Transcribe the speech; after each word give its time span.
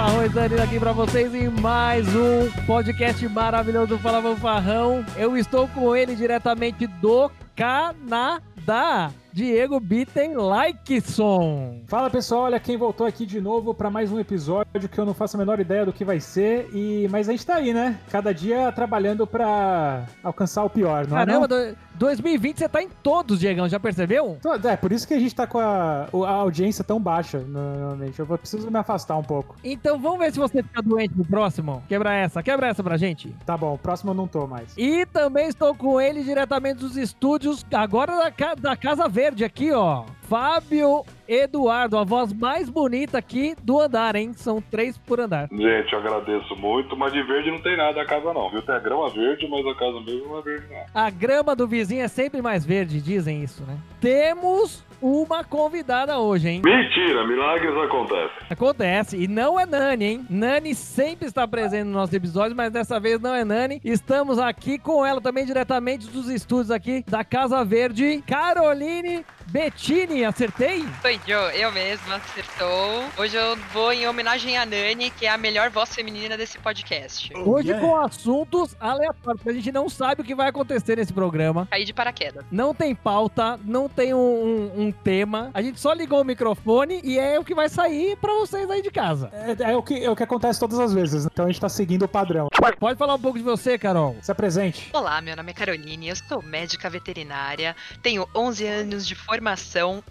Fanfarrões, 0.00 0.32
Danilo 0.32 0.62
aqui 0.62 0.80
pra 0.80 0.92
vocês 0.92 1.34
em 1.34 1.50
mais 1.50 2.06
um 2.16 2.50
podcast 2.64 3.28
maravilhoso 3.28 3.88
do 3.88 3.98
Fala 3.98 4.22
Fanfarrão. 4.22 5.04
Eu 5.14 5.36
estou 5.36 5.68
com 5.68 5.94
ele 5.94 6.16
diretamente 6.16 6.86
do 6.86 7.30
Canadá. 7.54 9.10
Diego 9.32 9.78
Bitten 9.78 10.34
Likeson. 10.34 11.82
Fala 11.86 12.10
pessoal, 12.10 12.42
olha 12.42 12.58
quem 12.58 12.76
voltou 12.76 13.06
aqui 13.06 13.24
de 13.24 13.40
novo 13.40 13.72
para 13.72 13.88
mais 13.88 14.10
um 14.10 14.18
episódio 14.18 14.88
que 14.88 14.98
eu 14.98 15.06
não 15.06 15.14
faço 15.14 15.36
a 15.36 15.38
menor 15.38 15.60
ideia 15.60 15.86
do 15.86 15.92
que 15.92 16.04
vai 16.04 16.18
ser, 16.18 16.68
e 16.74 17.06
mas 17.10 17.28
a 17.28 17.32
gente 17.32 17.46
tá 17.46 17.54
aí, 17.54 17.72
né? 17.72 17.98
Cada 18.10 18.34
dia 18.34 18.72
trabalhando 18.72 19.26
para 19.26 20.04
alcançar 20.22 20.64
o 20.64 20.70
pior, 20.70 21.06
não 21.06 21.16
Caramba, 21.16 21.46
é? 21.54 21.68
Não? 21.68 21.76
2020 21.94 22.58
você 22.58 22.68
tá 22.68 22.82
em 22.82 22.88
todos, 23.02 23.38
Diegão, 23.38 23.68
já 23.68 23.78
percebeu? 23.78 24.38
É, 24.64 24.76
por 24.76 24.90
isso 24.90 25.06
que 25.06 25.14
a 25.14 25.18
gente 25.18 25.34
tá 25.34 25.46
com 25.46 25.58
a, 25.58 26.08
a 26.26 26.30
audiência 26.30 26.82
tão 26.82 26.98
baixa, 26.98 27.38
normalmente. 27.38 28.18
Eu 28.18 28.26
preciso 28.26 28.70
me 28.70 28.78
afastar 28.78 29.16
um 29.16 29.22
pouco. 29.22 29.54
Então 29.62 29.98
vamos 29.98 30.18
ver 30.18 30.32
se 30.32 30.38
você 30.38 30.62
fica 30.62 30.80
doente 30.80 31.14
no 31.16 31.24
próximo. 31.24 31.82
Quebra 31.88 32.14
essa, 32.14 32.42
quebra 32.42 32.68
essa 32.68 32.82
pra 32.82 32.96
gente. 32.96 33.34
Tá 33.44 33.56
bom, 33.56 33.74
o 33.74 33.78
próximo 33.78 34.12
eu 34.12 34.14
não 34.14 34.26
tô 34.26 34.46
mais. 34.46 34.72
E 34.78 35.04
também 35.06 35.48
estou 35.48 35.74
com 35.74 36.00
ele 36.00 36.24
diretamente 36.24 36.80
dos 36.80 36.96
estúdios, 36.96 37.66
agora 37.70 38.16
da, 38.16 38.54
da 38.54 38.76
Casa 38.76 39.06
Verde 39.08 39.19
aqui, 39.44 39.72
ó. 39.72 40.04
Fábio 40.22 41.04
Eduardo, 41.26 41.98
a 41.98 42.04
voz 42.04 42.32
mais 42.32 42.68
bonita 42.68 43.18
aqui 43.18 43.54
do 43.62 43.80
andar, 43.80 44.14
hein? 44.14 44.32
São 44.32 44.60
três 44.60 44.96
por 44.96 45.20
andar. 45.20 45.48
Gente, 45.50 45.92
eu 45.92 45.98
agradeço 45.98 46.54
muito, 46.56 46.96
mas 46.96 47.12
de 47.12 47.22
verde 47.22 47.50
não 47.50 47.60
tem 47.60 47.76
nada 47.76 48.00
a 48.00 48.06
casa 48.06 48.32
não, 48.32 48.48
viu? 48.50 48.62
Tem 48.62 48.74
a 48.74 48.78
grama 48.78 49.08
verde, 49.10 49.48
mas 49.48 49.66
a 49.66 49.74
casa 49.74 50.00
mesmo 50.00 50.28
não 50.28 50.38
é 50.38 50.42
verde 50.42 50.66
não. 50.70 50.84
A 50.94 51.10
grama 51.10 51.56
do 51.56 51.66
vizinho 51.66 52.04
é 52.04 52.08
sempre 52.08 52.40
mais 52.40 52.64
verde, 52.64 53.00
dizem 53.00 53.42
isso, 53.42 53.64
né? 53.64 53.76
Temos 54.00 54.84
uma 55.00 55.42
convidada 55.44 56.18
hoje, 56.18 56.48
hein? 56.48 56.62
Mentira, 56.64 57.26
milagres 57.26 57.76
acontecem. 57.76 58.30
Acontece, 58.50 59.16
e 59.16 59.28
não 59.28 59.58
é 59.58 59.66
Nani, 59.66 60.04
hein? 60.04 60.26
Nani 60.28 60.74
sempre 60.74 61.26
está 61.26 61.46
presente 61.46 61.84
no 61.84 61.92
nosso 61.92 62.14
episódio, 62.14 62.56
mas 62.56 62.72
dessa 62.72 62.98
vez 63.00 63.20
não 63.20 63.34
é 63.34 63.44
Nani. 63.44 63.80
Estamos 63.84 64.38
aqui 64.38 64.78
com 64.78 65.04
ela 65.04 65.20
também 65.20 65.44
diretamente 65.44 66.06
dos 66.08 66.28
estúdios 66.28 66.70
aqui 66.70 67.04
da 67.08 67.24
Casa 67.24 67.64
Verde, 67.64 68.22
Caroline 68.26 69.24
Bettini, 69.50 70.24
acertei? 70.24 70.84
Foi 71.02 71.18
eu, 71.26 71.40
eu 71.50 71.72
mesma, 71.72 72.16
acertou. 72.16 73.02
Hoje 73.18 73.36
eu 73.36 73.56
vou 73.72 73.92
em 73.92 74.06
homenagem 74.06 74.56
a 74.56 74.64
Nani, 74.64 75.10
que 75.10 75.26
é 75.26 75.28
a 75.28 75.36
melhor 75.36 75.70
voz 75.70 75.92
feminina 75.92 76.36
desse 76.36 76.56
podcast. 76.56 77.32
Hoje 77.36 77.74
com 77.80 77.96
assuntos 77.96 78.76
aleatórios, 78.78 79.42
porque 79.42 79.48
a 79.48 79.52
gente 79.52 79.72
não 79.72 79.88
sabe 79.88 80.20
o 80.20 80.24
que 80.24 80.36
vai 80.36 80.50
acontecer 80.50 80.98
nesse 80.98 81.12
programa. 81.12 81.66
Caí 81.68 81.84
de 81.84 81.92
paraquedas. 81.92 82.44
Não 82.48 82.72
tem 82.72 82.94
pauta, 82.94 83.58
não 83.64 83.88
tem 83.88 84.14
um, 84.14 84.18
um, 84.18 84.82
um 84.82 84.92
tema. 84.92 85.50
A 85.52 85.60
gente 85.60 85.80
só 85.80 85.92
ligou 85.94 86.20
o 86.20 86.24
microfone 86.24 87.00
e 87.02 87.18
é 87.18 87.36
o 87.36 87.44
que 87.44 87.54
vai 87.54 87.68
sair 87.68 88.16
pra 88.18 88.32
vocês 88.34 88.70
aí 88.70 88.80
de 88.82 88.90
casa. 88.92 89.32
É, 89.32 89.72
é 89.72 89.76
o, 89.76 89.82
que, 89.82 90.04
é 90.04 90.08
o 90.08 90.14
que 90.14 90.22
acontece 90.22 90.60
todas 90.60 90.78
as 90.78 90.94
vezes, 90.94 91.26
então 91.26 91.46
a 91.46 91.48
gente 91.48 91.60
tá 91.60 91.68
seguindo 91.68 92.04
o 92.04 92.08
padrão. 92.08 92.46
Pode 92.78 92.96
falar 92.96 93.16
um 93.16 93.20
pouco 93.20 93.36
de 93.36 93.44
você, 93.44 93.76
Carol. 93.76 94.16
Se 94.22 94.30
apresente. 94.30 94.90
Olá, 94.92 95.20
meu 95.20 95.34
nome 95.34 95.50
é 95.50 95.54
Caroline, 95.54 96.08
eu 96.08 96.14
sou 96.14 96.40
médica 96.40 96.88
veterinária, 96.88 97.74
tenho 98.00 98.28
11 98.32 98.64
anos 98.64 99.04
de 99.04 99.16
formação 99.16 99.39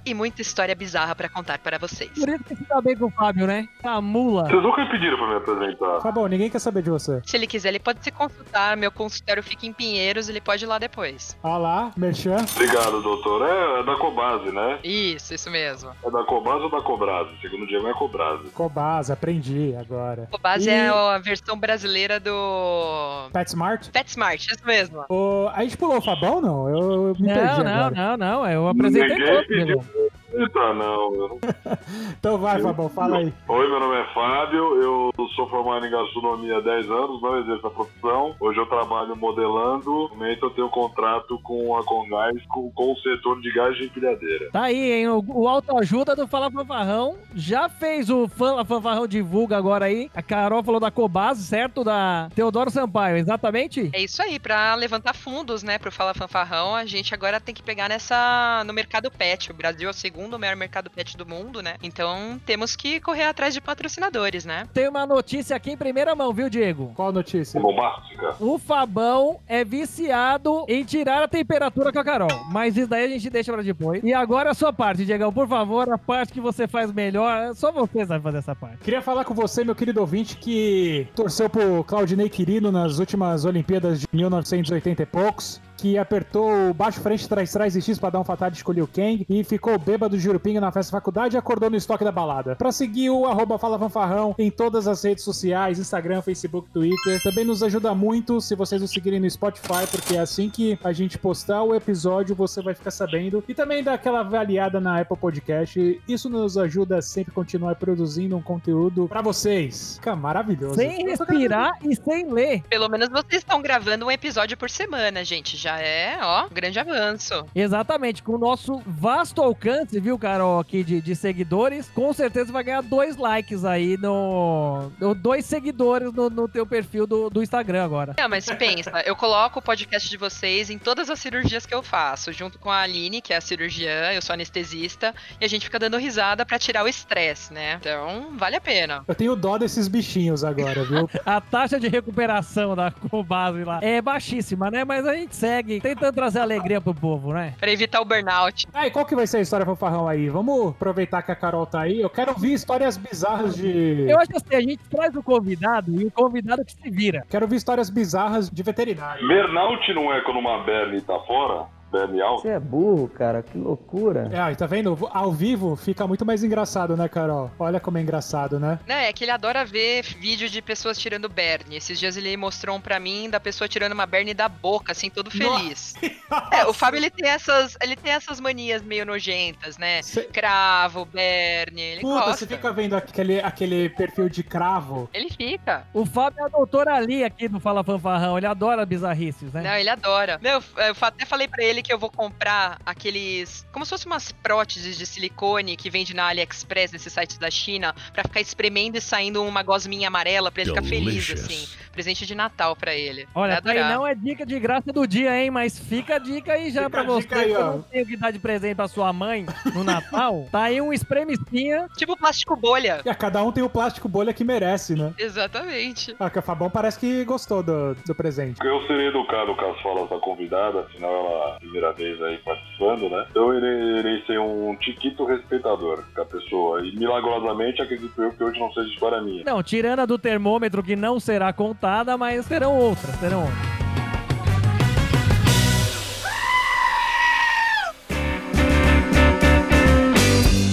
e 0.05 0.13
muita 0.13 0.41
história 0.41 0.73
bizarra 0.75 1.15
pra 1.15 1.29
contar 1.29 1.59
para 1.59 1.77
vocês. 1.77 2.09
Por 2.11 2.27
isso 2.29 2.43
que 2.43 2.55
você 2.55 2.63
tá 2.65 2.81
bem 2.81 2.95
com 2.97 3.05
o 3.05 3.11
Fábio, 3.11 3.45
né? 3.47 3.67
A 3.83 4.01
mula. 4.01 4.45
Vocês 4.47 4.61
nunca 4.63 4.85
pediram 4.87 5.17
pra 5.17 5.27
me 5.27 5.35
apresentar. 5.35 5.99
Tá 5.99 6.11
bom, 6.11 6.27
ninguém 6.27 6.49
quer 6.49 6.59
saber 6.59 6.81
de 6.81 6.89
você. 6.89 7.21
Se 7.25 7.37
ele 7.37 7.47
quiser, 7.47 7.69
ele 7.69 7.79
pode 7.79 8.03
se 8.03 8.11
consultar, 8.11 8.75
meu 8.77 8.91
consultório 8.91 9.41
fica 9.43 9.65
em 9.65 9.73
Pinheiros, 9.73 10.29
ele 10.29 10.41
pode 10.41 10.63
ir 10.63 10.67
lá 10.67 10.77
depois. 10.79 11.37
Ah 11.43 11.57
lá, 11.57 11.91
merchan. 11.95 12.37
Obrigado, 12.55 13.01
doutor. 13.01 13.47
É, 13.47 13.79
é 13.79 13.83
da 13.83 13.95
Cobase, 13.95 14.51
né? 14.51 14.79
Isso, 14.83 15.33
isso 15.33 15.49
mesmo. 15.49 15.91
É 16.03 16.09
da 16.11 16.23
Cobase 16.23 16.63
ou 16.63 16.69
da 16.71 16.81
Cobrase? 16.81 17.29
Segundo 17.41 17.67
dia 17.67 17.79
não 17.79 17.89
é 17.89 17.93
Cobrase. 17.93 18.49
Cobase, 18.49 19.11
aprendi 19.11 19.75
agora. 19.79 20.27
Cobase 20.31 20.67
E- 20.69 20.73
é 20.73 20.89
a 20.89 21.17
versão 21.19 21.57
brasileira 21.57 22.19
do 22.19 23.29
PetSmart? 23.33 23.89
PetSmart, 23.91 24.47
isso 24.47 24.65
mesmo. 24.65 25.03
O... 25.09 25.49
A 25.53 25.63
gente 25.63 25.77
pulou 25.77 25.97
o 25.97 26.01
Fabão, 26.01 26.41
não? 26.41 26.69
Eu, 26.69 26.91
eu 27.07 27.15
me 27.19 27.27
perdi 27.27 27.57
Não, 27.57 27.63
não, 27.63 27.71
agora. 27.85 27.95
não, 27.95 28.17
não. 28.17 28.49
Eu 28.49 28.67
apresentei 28.67 29.08
Ninguém 29.09 29.25
todo, 29.25 29.47
pediu. 29.47 30.08
Eita, 30.39 30.73
não. 30.73 31.13
eu 31.15 31.27
não- 31.29 31.39
Então 32.19 32.37
vai, 32.37 32.61
Fabão, 32.61 32.89
fala 32.89 33.17
aí. 33.17 33.33
Oi, 33.47 33.69
meu 33.69 33.79
nome 33.79 33.95
é 33.95 34.13
Fábio, 34.13 34.81
eu 34.81 35.11
sou 35.35 35.49
formado 35.49 35.85
em 35.85 35.89
gastronomia 35.91 36.57
há 36.57 36.61
10 36.61 36.89
anos, 36.89 37.21
não 37.21 37.37
exerço 37.39 37.67
a 37.67 37.71
profissão. 37.71 38.35
Hoje 38.39 38.59
eu 38.59 38.65
trabalho 38.65 39.15
modelando, 39.15 39.89
no 39.89 40.09
momento 40.09 40.45
eu 40.45 40.49
tenho 40.51 40.69
contrato 40.69 41.39
com 41.43 41.75
a 41.77 41.83
Congás, 41.83 42.41
com, 42.47 42.69
com 42.71 42.91
o 42.93 42.97
setor 42.97 43.39
de 43.41 43.51
gás 43.53 43.75
de 43.77 43.85
empilhadeira. 43.85 44.49
Tá 44.51 44.63
aí, 44.63 44.91
hein? 44.91 45.07
O, 45.09 45.23
o 45.27 45.47
autoajuda 45.47 46.15
do 46.15 46.27
Fala 46.27 46.51
Fanfarrão 46.51 47.17
já 47.33 47.69
fez 47.69 48.09
o 48.09 48.27
Fala 48.27 48.65
Fanfarrão 48.65 49.07
Divulga 49.07 49.57
agora 49.57 49.85
aí. 49.85 50.09
A 50.13 50.21
Carol 50.21 50.63
falou 50.63 50.79
da 50.79 50.91
Cobase, 50.91 51.43
certo? 51.43 51.83
Da 51.83 52.29
Teodoro 52.35 52.69
Sampaio, 52.69 53.17
exatamente? 53.17 53.89
É 53.93 54.01
isso 54.01 54.21
aí, 54.21 54.39
pra 54.39 54.75
levantar 54.75 55.15
fundos, 55.15 55.63
né, 55.63 55.77
pro 55.77 55.91
Fala 55.91 56.13
Fanfarrão, 56.13 56.75
a 56.75 56.85
gente 56.85 57.13
agora 57.13 57.39
tem 57.39 57.55
que 57.55 57.63
pegar 57.63 57.89
nessa 57.89 58.63
no 58.65 58.73
mercado 58.73 59.09
pet. 59.09 59.51
O 59.51 59.53
Brasil 59.55 59.87
é 59.87 59.91
o 59.91 59.93
segundo 59.93 60.28
maior 60.37 60.55
mercado 60.55 60.89
pet 60.89 61.17
do 61.17 61.25
mundo, 61.25 61.61
né? 61.61 61.75
Então 61.81 62.39
temos 62.45 62.75
que 62.75 62.99
correr 62.99 63.23
atrás 63.23 63.53
de 63.53 63.61
patrocinadores, 63.61 64.45
né? 64.45 64.67
Tem 64.73 64.87
uma 64.87 65.05
notícia 65.05 65.55
aqui 65.55 65.71
em 65.71 65.77
primeira 65.77 66.13
mão, 66.13 66.33
viu, 66.33 66.49
Diego? 66.49 66.91
Qual 66.95 67.09
a 67.09 67.11
notícia? 67.11 67.59
Bombástica. 67.59 68.35
O 68.39 68.57
Fabão 68.59 69.39
é 69.47 69.63
viciado 69.63 70.65
em 70.67 70.83
tirar 70.83 71.23
a 71.23 71.27
temperatura 71.27 71.91
com 71.91 71.99
a 71.99 72.03
Carol. 72.03 72.29
Mas 72.51 72.77
isso 72.77 72.87
daí 72.87 73.05
a 73.05 73.07
gente 73.07 73.29
deixa 73.29 73.51
pra 73.51 73.61
depois. 73.61 74.03
E 74.03 74.13
agora 74.13 74.51
a 74.51 74.53
sua 74.53 74.73
parte, 74.73 75.05
Diegão, 75.05 75.31
por 75.31 75.47
favor, 75.47 75.91
a 75.91 75.97
parte 75.97 76.33
que 76.33 76.41
você 76.41 76.67
faz 76.67 76.91
melhor. 76.91 77.55
Só 77.55 77.71
você 77.71 78.05
sabe 78.05 78.23
fazer 78.23 78.37
essa 78.37 78.55
parte. 78.55 78.77
Queria 78.79 79.01
falar 79.01 79.23
com 79.23 79.33
você, 79.33 79.63
meu 79.63 79.75
querido 79.75 80.01
ouvinte, 80.01 80.35
que 80.37 81.07
torceu 81.15 81.49
pro 81.49 81.83
Claudinei 81.83 82.29
Quirino 82.29 82.71
nas 82.71 82.99
últimas 82.99 83.45
Olimpíadas 83.45 84.01
de 84.01 84.07
1980 84.11 85.03
e 85.03 85.05
poucos. 85.05 85.61
Que 85.79 85.97
apertou 85.97 86.69
o 86.69 86.73
baixo 86.73 86.99
frente, 86.99 87.27
trás, 87.27 87.51
trás 87.51 87.75
e 87.75 87.81
X 87.81 87.97
pra 87.97 88.09
dar 88.09 88.19
um 88.19 88.23
fatal 88.23 88.49
de 88.49 88.57
escolher 88.57 88.81
o 88.81 88.87
Kang. 88.87 89.25
E 89.29 89.43
ficou 89.45 89.77
bêbado 89.79 90.17
de 90.17 90.23
jurupinga 90.23 90.59
na 90.59 90.71
festa 90.71 90.91
da 90.91 90.99
faculdade 90.99 91.35
e 91.35 91.37
acordou 91.37 91.69
no 91.69 91.77
estoque 91.77 92.03
da 92.03 92.11
balada. 92.11 92.55
Pra 92.55 92.71
seguir 92.71 93.09
o 93.09 93.25
arroba 93.25 93.57
Fala 93.57 93.79
Fanfarrão 93.79 94.35
em 94.37 94.51
todas 94.51 94.87
as 94.87 95.01
redes 95.03 95.23
sociais, 95.23 95.79
Instagram, 95.79 96.21
Facebook, 96.21 96.69
Twitter. 96.71 97.21
Também 97.23 97.45
nos 97.45 97.63
ajuda 97.63 97.95
muito 97.95 98.41
se 98.41 98.55
vocês 98.55 98.81
nos 98.81 98.91
seguirem 98.91 99.21
no 99.21 99.29
Spotify, 99.29 99.87
porque 99.89 100.17
é 100.17 100.19
assim 100.19 100.49
que 100.49 100.77
a 100.83 100.91
gente 100.91 101.17
postar 101.17 101.63
o 101.63 101.73
episódio, 101.73 102.35
você 102.35 102.61
vai 102.61 102.73
ficar 102.73 102.91
sabendo. 102.91 103.41
E 103.47 103.53
também 103.53 103.81
dá 103.81 103.93
aquela 103.93 104.19
avaliada 104.19 104.81
na 104.81 104.99
Apple 104.99 105.17
Podcast. 105.17 106.01
Isso 106.07 106.29
nos 106.29 106.57
ajuda 106.57 106.97
a 106.97 107.01
sempre 107.01 107.33
continuar 107.33 107.75
produzindo 107.75 108.35
um 108.35 108.41
conteúdo 108.41 109.07
pra 109.07 109.21
vocês. 109.21 109.95
Fica 109.95 110.15
maravilhoso. 110.15 110.75
Sem 110.75 111.05
respirar 111.05 111.71
e 111.83 111.95
sem 111.95 112.29
ler. 112.31 112.63
Pelo 112.63 112.89
menos 112.89 113.07
vocês 113.09 113.41
estão 113.41 113.61
gravando 113.61 114.05
um 114.05 114.11
episódio 114.11 114.57
por 114.57 114.69
semana, 114.69 115.23
gente. 115.23 115.55
Já 115.55 115.68
é, 115.77 116.17
ó, 116.21 116.45
um 116.45 116.49
grande 116.49 116.79
avanço. 116.79 117.45
Exatamente, 117.53 118.23
com 118.23 118.33
o 118.33 118.37
nosso 118.37 118.81
vasto 118.85 119.41
alcance, 119.41 119.99
viu, 119.99 120.17
Carol, 120.17 120.59
aqui 120.59 120.83
de, 120.83 121.01
de 121.01 121.15
seguidores, 121.15 121.89
com 121.89 122.13
certeza 122.13 122.51
vai 122.51 122.63
ganhar 122.63 122.81
dois 122.81 123.17
likes 123.17 123.65
aí 123.65 123.97
no. 123.97 124.91
dois 125.21 125.45
seguidores 125.45 126.13
no, 126.13 126.29
no 126.29 126.47
teu 126.47 126.65
perfil 126.65 127.05
do, 127.05 127.29
do 127.29 127.43
Instagram 127.43 127.83
agora. 127.83 128.15
Não, 128.17 128.29
mas 128.29 128.45
pensa, 128.45 129.01
eu 129.05 129.15
coloco 129.15 129.59
o 129.59 129.61
podcast 129.61 130.09
de 130.09 130.17
vocês 130.17 130.69
em 130.69 130.77
todas 130.77 131.09
as 131.09 131.19
cirurgias 131.19 131.65
que 131.65 131.73
eu 131.73 131.83
faço, 131.83 132.31
junto 132.31 132.57
com 132.57 132.69
a 132.69 132.81
Aline, 132.81 133.21
que 133.21 133.33
é 133.33 133.37
a 133.37 133.41
cirurgiã, 133.41 134.11
eu 134.13 134.21
sou 134.21 134.33
anestesista, 134.33 135.13
e 135.39 135.45
a 135.45 135.47
gente 135.47 135.65
fica 135.65 135.79
dando 135.79 135.97
risada 135.97 136.45
pra 136.45 136.57
tirar 136.57 136.83
o 136.83 136.87
estresse, 136.87 137.53
né? 137.53 137.77
Então, 137.79 138.37
vale 138.37 138.55
a 138.55 138.61
pena. 138.61 139.03
Eu 139.07 139.15
tenho 139.15 139.35
dó 139.35 139.57
desses 139.57 139.87
bichinhos 139.87 140.43
agora, 140.43 140.83
viu? 140.83 141.09
A 141.25 141.41
taxa 141.41 141.79
de 141.79 141.87
recuperação 141.87 142.75
da 142.75 142.91
base 143.25 143.63
lá 143.63 143.79
é 143.81 144.01
baixíssima, 144.01 144.71
né? 144.71 144.83
Mas 144.83 145.05
a 145.05 145.13
gente 145.13 145.35
segue 145.35 145.58
tentando 145.63 146.13
trazer 146.13 146.39
alegria 146.39 146.81
pro 146.81 146.93
povo, 146.93 147.33
né? 147.33 147.53
Pra 147.59 147.71
evitar 147.71 148.01
o 148.01 148.05
burnout. 148.05 148.67
Ah, 148.73 148.87
e 148.87 148.91
qual 148.91 149.05
que 149.05 149.15
vai 149.15 149.27
ser 149.27 149.37
a 149.37 149.41
história 149.41 149.65
fanfarrão 149.65 150.07
aí? 150.07 150.29
Vamos 150.29 150.69
aproveitar 150.69 151.21
que 151.21 151.31
a 151.31 151.35
Carol 151.35 151.65
tá 151.65 151.81
aí. 151.81 152.01
Eu 152.01 152.09
quero 152.09 152.31
ouvir 152.31 152.53
histórias 152.53 152.97
bizarras 152.97 153.55
de. 153.55 154.05
Eu 154.09 154.17
acho 154.19 154.29
que 154.29 154.37
assim, 154.37 154.55
a 154.55 154.61
gente 154.61 154.79
traz 154.89 155.15
o 155.15 155.23
convidado 155.23 156.01
e 156.01 156.05
o 156.05 156.11
convidado 156.11 156.63
que 156.65 156.73
se 156.73 156.89
vira. 156.89 157.25
Quero 157.29 157.45
ouvir 157.45 157.57
histórias 157.57 157.89
bizarras 157.89 158.49
de 158.49 158.63
veterinário. 158.63 159.27
Burnout 159.27 159.93
não 159.93 160.13
é 160.13 160.21
quando 160.21 160.39
uma 160.39 160.63
Bernie 160.63 161.01
tá 161.01 161.19
fora? 161.21 161.78
Você 161.91 162.49
é 162.49 162.59
burro, 162.59 163.07
cara, 163.07 163.41
que 163.41 163.57
loucura. 163.57 164.29
É, 164.31 164.55
tá 164.55 164.65
vendo? 164.65 164.97
Ao 165.11 165.31
vivo 165.31 165.75
fica 165.75 166.05
muito 166.07 166.25
mais 166.25 166.43
engraçado, 166.43 166.95
né, 166.95 167.07
Carol? 167.09 167.49
Olha 167.57 167.79
como 167.79 167.97
é 167.97 168.01
engraçado, 168.01 168.59
né? 168.59 168.79
Né, 168.87 169.09
é 169.09 169.13
que 169.13 169.23
ele 169.23 169.31
adora 169.31 169.65
ver 169.65 170.03
vídeo 170.03 170.49
de 170.49 170.61
pessoas 170.61 170.97
tirando 170.97 171.27
berne. 171.29 171.75
Esses 171.77 171.99
dias 171.99 172.15
ele 172.17 172.35
mostrou 172.37 172.75
um 172.75 172.81
pra 172.81 172.99
mim 172.99 173.29
da 173.29 173.39
pessoa 173.39 173.67
tirando 173.67 173.93
uma 173.93 174.05
berne 174.05 174.33
da 174.33 174.47
boca, 174.47 174.91
assim, 174.91 175.09
todo 175.09 175.31
feliz. 175.31 175.95
É, 176.51 176.63
o 176.65 176.73
Fábio 176.73 176.99
ele 176.99 177.09
tem 177.09 177.27
essas, 177.27 177.75
ele 177.81 177.95
tem 177.95 178.11
essas 178.11 178.39
manias 178.39 178.83
meio 178.83 179.03
nojentas, 179.03 179.79
né? 179.79 180.01
Cê- 180.03 180.23
Cravo, 180.25 181.03
berne, 181.05 181.81
ele 181.81 182.01
Puta, 182.01 182.13
gosta. 182.25 182.33
você 182.33 182.45
fica 182.47 182.71
vendo 182.71 182.95
aquele, 182.95 183.39
aquele 183.39 183.89
perfil 183.89 184.29
de 184.29 184.43
cravo. 184.43 185.09
Ele 185.11 185.29
fica. 185.31 185.87
O 185.91 186.05
Fábio 186.05 186.41
é 186.41 186.45
a 186.45 186.47
doutora 186.47 186.93
Ali 186.93 187.23
aqui 187.23 187.47
do 187.47 187.59
Fala 187.59 187.83
Fanfarrão, 187.83 188.37
ele 188.37 188.45
adora 188.45 188.85
bizarrices, 188.85 189.51
né? 189.51 189.61
Não, 189.63 189.73
ele 189.75 189.89
adora. 189.89 190.39
Não, 190.41 190.51
eu, 190.51 190.63
eu 190.77 190.95
até 191.01 191.25
falei 191.25 191.47
pra 191.47 191.63
ele 191.63 191.78
aquele 191.79 191.83
que 191.83 191.93
eu 191.93 191.99
vou 191.99 192.11
comprar 192.11 192.79
aqueles. 192.85 193.65
Como 193.71 193.85
se 193.85 193.89
fossem 193.89 194.11
umas 194.11 194.31
próteses 194.31 194.97
de 194.97 195.05
silicone 195.05 195.75
que 195.75 195.89
vende 195.89 196.13
na 196.13 196.27
AliExpress, 196.27 196.91
nesses 196.91 197.11
sites 197.11 197.37
da 197.37 197.49
China, 197.49 197.93
pra 198.13 198.23
ficar 198.23 198.41
espremendo 198.41 198.97
e 198.97 199.01
saindo 199.01 199.43
uma 199.43 199.63
gosminha 199.63 200.07
amarela 200.07 200.51
pra 200.51 200.61
ele 200.61 200.71
ficar 200.71 200.83
feliz, 200.83 201.29
assim. 201.31 201.67
Presente 201.91 202.25
de 202.25 202.35
Natal 202.35 202.75
pra 202.75 202.93
ele. 202.93 203.27
Olha, 203.33 203.61
tá 203.61 203.71
aí 203.71 203.79
não 203.79 204.05
é 204.05 204.13
dica 204.15 204.45
de 204.45 204.57
graça 204.59 204.93
do 204.93 205.05
dia, 205.07 205.37
hein? 205.41 205.49
Mas 205.49 205.77
fica 205.77 206.15
a 206.15 206.19
dica 206.19 206.53
aí 206.53 206.71
já 206.71 206.83
Fica 206.85 206.89
pra 206.91 207.01
a 207.01 207.03
você. 207.03 207.33
aí, 207.33 207.49
que 207.49 207.57
ó. 207.57 207.71
não 207.71 207.81
tem 207.81 208.03
o 208.03 208.05
que 208.05 208.15
dar 208.15 208.31
de 208.31 208.39
presente 208.39 208.75
pra 208.75 208.87
sua 208.87 209.11
mãe 209.11 209.45
no 209.73 209.83
Natal. 209.83 210.47
tá 210.51 210.63
aí 210.63 210.79
um 210.79 210.93
espremicinha. 210.93 211.87
Tipo 211.97 212.15
plástico 212.15 212.55
bolha. 212.55 213.01
A 213.05 213.15
cada 213.15 213.43
um 213.43 213.51
tem 213.51 213.63
o 213.63 213.69
plástico 213.69 214.07
bolha 214.07 214.31
que 214.33 214.43
merece, 214.43 214.95
né? 214.95 215.13
Exatamente. 215.17 216.15
Ah, 216.19 216.29
que 216.29 216.39
a 216.39 216.41
Fabão 216.41 216.69
parece 216.69 216.99
que 216.99 217.25
gostou 217.25 217.61
do, 217.63 217.95
do 217.95 218.15
presente. 218.15 218.59
Eu 218.63 218.81
serei 218.87 219.07
educado 219.07 219.55
com 219.55 219.65
as 219.71 219.81
falas 219.81 220.09
da 220.09 220.19
convidada, 220.19 220.81
afinal 220.81 221.11
ela 221.11 221.57
é 221.61 221.65
primeira 221.69 221.93
vez 221.93 222.21
aí 222.21 222.37
participando, 222.39 223.09
né? 223.09 223.25
Eu 223.33 223.55
irei, 223.55 223.99
irei 223.99 224.25
ser 224.25 224.39
um 224.39 224.75
tiquito 224.75 225.25
respeitador 225.25 226.03
com 226.13 226.21
a 226.21 226.25
pessoa. 226.25 226.85
E 226.85 226.95
milagrosamente 226.95 227.81
acredito 227.81 228.21
eu 228.21 228.31
que 228.31 228.43
hoje 228.43 228.59
não 228.59 228.71
seja 228.73 228.89
história 228.89 229.21
minha. 229.21 229.43
Não, 229.45 229.61
tirando 229.61 229.99
a 229.99 230.05
do 230.05 230.17
termômetro 230.17 230.83
que 230.83 230.95
não 230.95 231.19
será 231.19 231.53
contada, 231.53 232.17
mas 232.17 232.45
serão 232.45 232.75
outras, 232.75 233.15
serão 233.15 233.41
outras. 233.43 233.79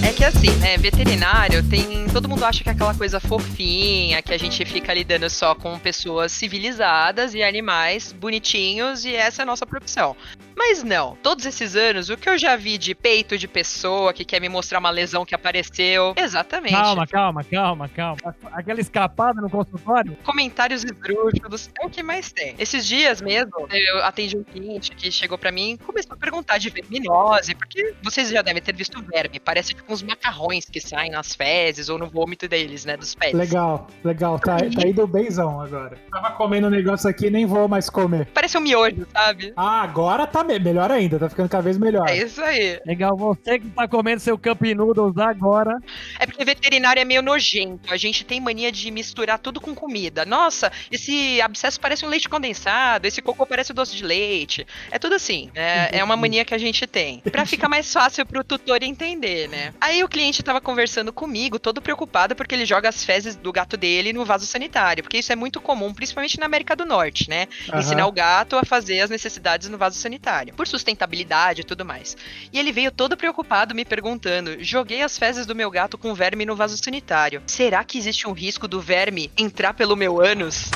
É 0.03 0.13
que 0.13 0.23
assim, 0.23 0.51
né, 0.59 0.77
veterinário 0.77 1.61
tem. 1.69 2.07
Todo 2.11 2.27
mundo 2.27 2.43
acha 2.43 2.63
que 2.63 2.69
é 2.69 2.71
aquela 2.71 2.95
coisa 2.95 3.19
fofinha, 3.19 4.19
que 4.23 4.33
a 4.33 4.37
gente 4.39 4.65
fica 4.65 4.91
lidando 4.91 5.29
só 5.29 5.53
com 5.53 5.77
pessoas 5.77 6.31
civilizadas 6.31 7.35
e 7.35 7.43
animais 7.43 8.11
bonitinhos, 8.11 9.05
e 9.05 9.15
essa 9.15 9.41
é 9.41 9.43
a 9.43 9.45
nossa 9.45 9.67
profissão. 9.67 10.15
Mas 10.57 10.83
não, 10.83 11.15
todos 11.21 11.45
esses 11.45 11.75
anos, 11.75 12.09
o 12.09 12.17
que 12.17 12.27
eu 12.27 12.35
já 12.35 12.55
vi 12.55 12.79
de 12.79 12.95
peito 12.95 13.37
de 13.37 13.47
pessoa 13.47 14.11
que 14.11 14.25
quer 14.25 14.41
me 14.41 14.49
mostrar 14.49 14.79
uma 14.79 14.89
lesão 14.89 15.23
que 15.23 15.35
apareceu. 15.35 16.15
Exatamente. 16.17 16.73
Calma, 16.73 17.05
calma, 17.05 17.43
calma, 17.43 17.89
calma. 17.89 18.35
Aquela 18.51 18.81
escapada 18.81 19.39
no 19.39 19.51
consultório? 19.51 20.17
Comentários 20.23 20.83
esdrúxulos, 20.83 21.69
é 21.79 21.85
o 21.85 21.89
que 21.89 22.01
mais 22.01 22.31
tem. 22.31 22.55
Esses 22.57 22.87
dias 22.87 23.21
mesmo, 23.21 23.51
eu 23.71 24.03
atendi 24.03 24.35
um 24.35 24.43
cliente 24.43 24.91
que 24.91 25.11
chegou 25.11 25.37
pra 25.37 25.51
mim 25.51 25.73
e 25.73 25.77
começou 25.77 26.13
a 26.13 26.17
perguntar 26.17 26.57
de 26.57 26.71
verminose, 26.71 27.53
porque 27.53 27.93
vocês 28.01 28.29
já 28.29 28.41
devem 28.41 28.61
ter 28.61 28.75
visto 28.75 28.99
verme, 29.03 29.39
parece 29.39 29.75
tipo 29.75 29.93
uns 29.93 30.01
macarrões 30.01 30.65
que 30.65 30.81
saem 30.81 31.11
nas 31.11 31.35
fezes 31.35 31.87
ou 31.87 31.99
no 31.99 32.09
vômito 32.09 32.47
deles, 32.47 32.83
né, 32.83 32.97
dos 32.97 33.13
pets. 33.13 33.37
Legal, 33.37 33.87
legal. 34.03 34.39
Tá, 34.39 34.57
tá 34.57 34.87
indo 34.87 35.05
benzão 35.05 35.61
agora. 35.61 35.97
Tava 36.11 36.31
comendo 36.31 36.65
um 36.67 36.71
negócio 36.71 37.07
aqui 37.07 37.29
nem 37.29 37.45
vou 37.45 37.67
mais 37.67 37.89
comer. 37.89 38.27
Parece 38.33 38.57
um 38.57 38.61
miojo, 38.61 39.05
sabe? 39.13 39.53
Ah, 39.55 39.83
agora 39.83 40.25
tá 40.25 40.46
me- 40.47 40.59
melhor 40.59 40.91
ainda. 40.91 41.19
Tá 41.19 41.29
ficando 41.29 41.49
cada 41.49 41.63
vez 41.63 41.77
melhor. 41.77 42.09
É 42.09 42.17
isso 42.17 42.41
aí. 42.41 42.79
Legal, 42.85 43.15
você 43.17 43.59
que 43.59 43.69
tá 43.69 43.87
comendo 43.87 44.19
seu 44.21 44.37
Cup 44.37 44.61
Noodles 44.75 45.17
agora. 45.17 45.77
É 46.19 46.25
porque 46.25 46.43
veterinário 46.45 46.99
é 47.01 47.05
meio 47.05 47.21
nojento. 47.21 47.93
A 47.93 47.97
gente 47.97 48.23
tem 48.25 48.39
mania 48.41 48.71
de 48.71 48.89
misturar 48.91 49.37
tudo 49.39 49.59
com 49.61 49.75
comida. 49.75 50.25
Nossa, 50.25 50.71
esse 50.91 51.41
abscesso 51.41 51.79
parece 51.79 52.05
um 52.05 52.09
leite 52.09 52.29
condensado, 52.29 53.05
esse 53.05 53.21
cocô 53.21 53.45
parece 53.45 53.73
doce 53.73 53.95
de 53.95 54.03
leite. 54.03 54.65
É 54.89 54.97
tudo 54.97 55.15
assim. 55.15 55.49
É, 55.53 55.99
é 55.99 56.03
uma 56.03 56.15
mania 56.17 56.45
que 56.45 56.53
a 56.53 56.57
gente 56.57 56.87
tem. 56.87 57.19
Pra 57.31 57.45
ficar 57.45 57.67
mais 57.67 57.91
fácil 57.91 58.25
pro 58.25 58.43
tutor 58.43 58.81
entender, 58.83 59.47
né? 59.49 59.73
Aí 59.81 60.03
o 60.03 60.07
cliente 60.07 60.41
tava 60.43 60.61
conversando 60.61 61.11
comigo, 61.11 61.59
todo 61.59 61.81
preocupado, 61.81 62.35
porque 62.35 62.55
ele 62.55 62.65
joga 62.65 62.87
as 62.89 63.03
fezes 63.03 63.35
do 63.35 63.51
gato 63.51 63.75
dele 63.75 64.13
no 64.13 64.23
vaso 64.25 64.45
sanitário. 64.45 65.03
Porque 65.03 65.17
isso 65.17 65.31
é 65.33 65.35
muito 65.35 65.59
comum, 65.59 65.93
principalmente 65.93 66.39
na 66.39 66.45
América 66.45 66.75
do 66.75 66.85
Norte, 66.85 67.29
né? 67.29 67.47
Aham. 67.69 67.79
Ensinar 67.79 68.07
o 68.07 68.11
gato 68.11 68.55
a 68.57 68.63
fazer 68.63 69.01
as 69.01 69.09
necessidades 69.09 69.67
no 69.69 69.77
vaso 69.77 69.97
sanitário. 69.97 70.36
Por 70.53 70.67
sustentabilidade 70.67 71.61
e 71.61 71.63
tudo 71.63 71.85
mais. 71.85 72.15
E 72.51 72.59
ele 72.59 72.71
veio 72.71 72.91
todo 72.91 73.17
preocupado 73.17 73.73
me 73.73 73.85
perguntando: 73.85 74.63
joguei 74.63 75.01
as 75.01 75.17
fezes 75.17 75.45
do 75.45 75.55
meu 75.55 75.71
gato 75.71 75.97
com 75.97 76.13
verme 76.13 76.45
no 76.45 76.55
vaso 76.55 76.77
sanitário. 76.77 77.41
Será 77.47 77.83
que 77.83 77.97
existe 77.97 78.27
um 78.27 78.33
risco 78.33 78.67
do 78.67 78.81
verme 78.81 79.31
entrar 79.37 79.73
pelo 79.73 79.95
meu 79.95 80.21
ânus? 80.21 80.69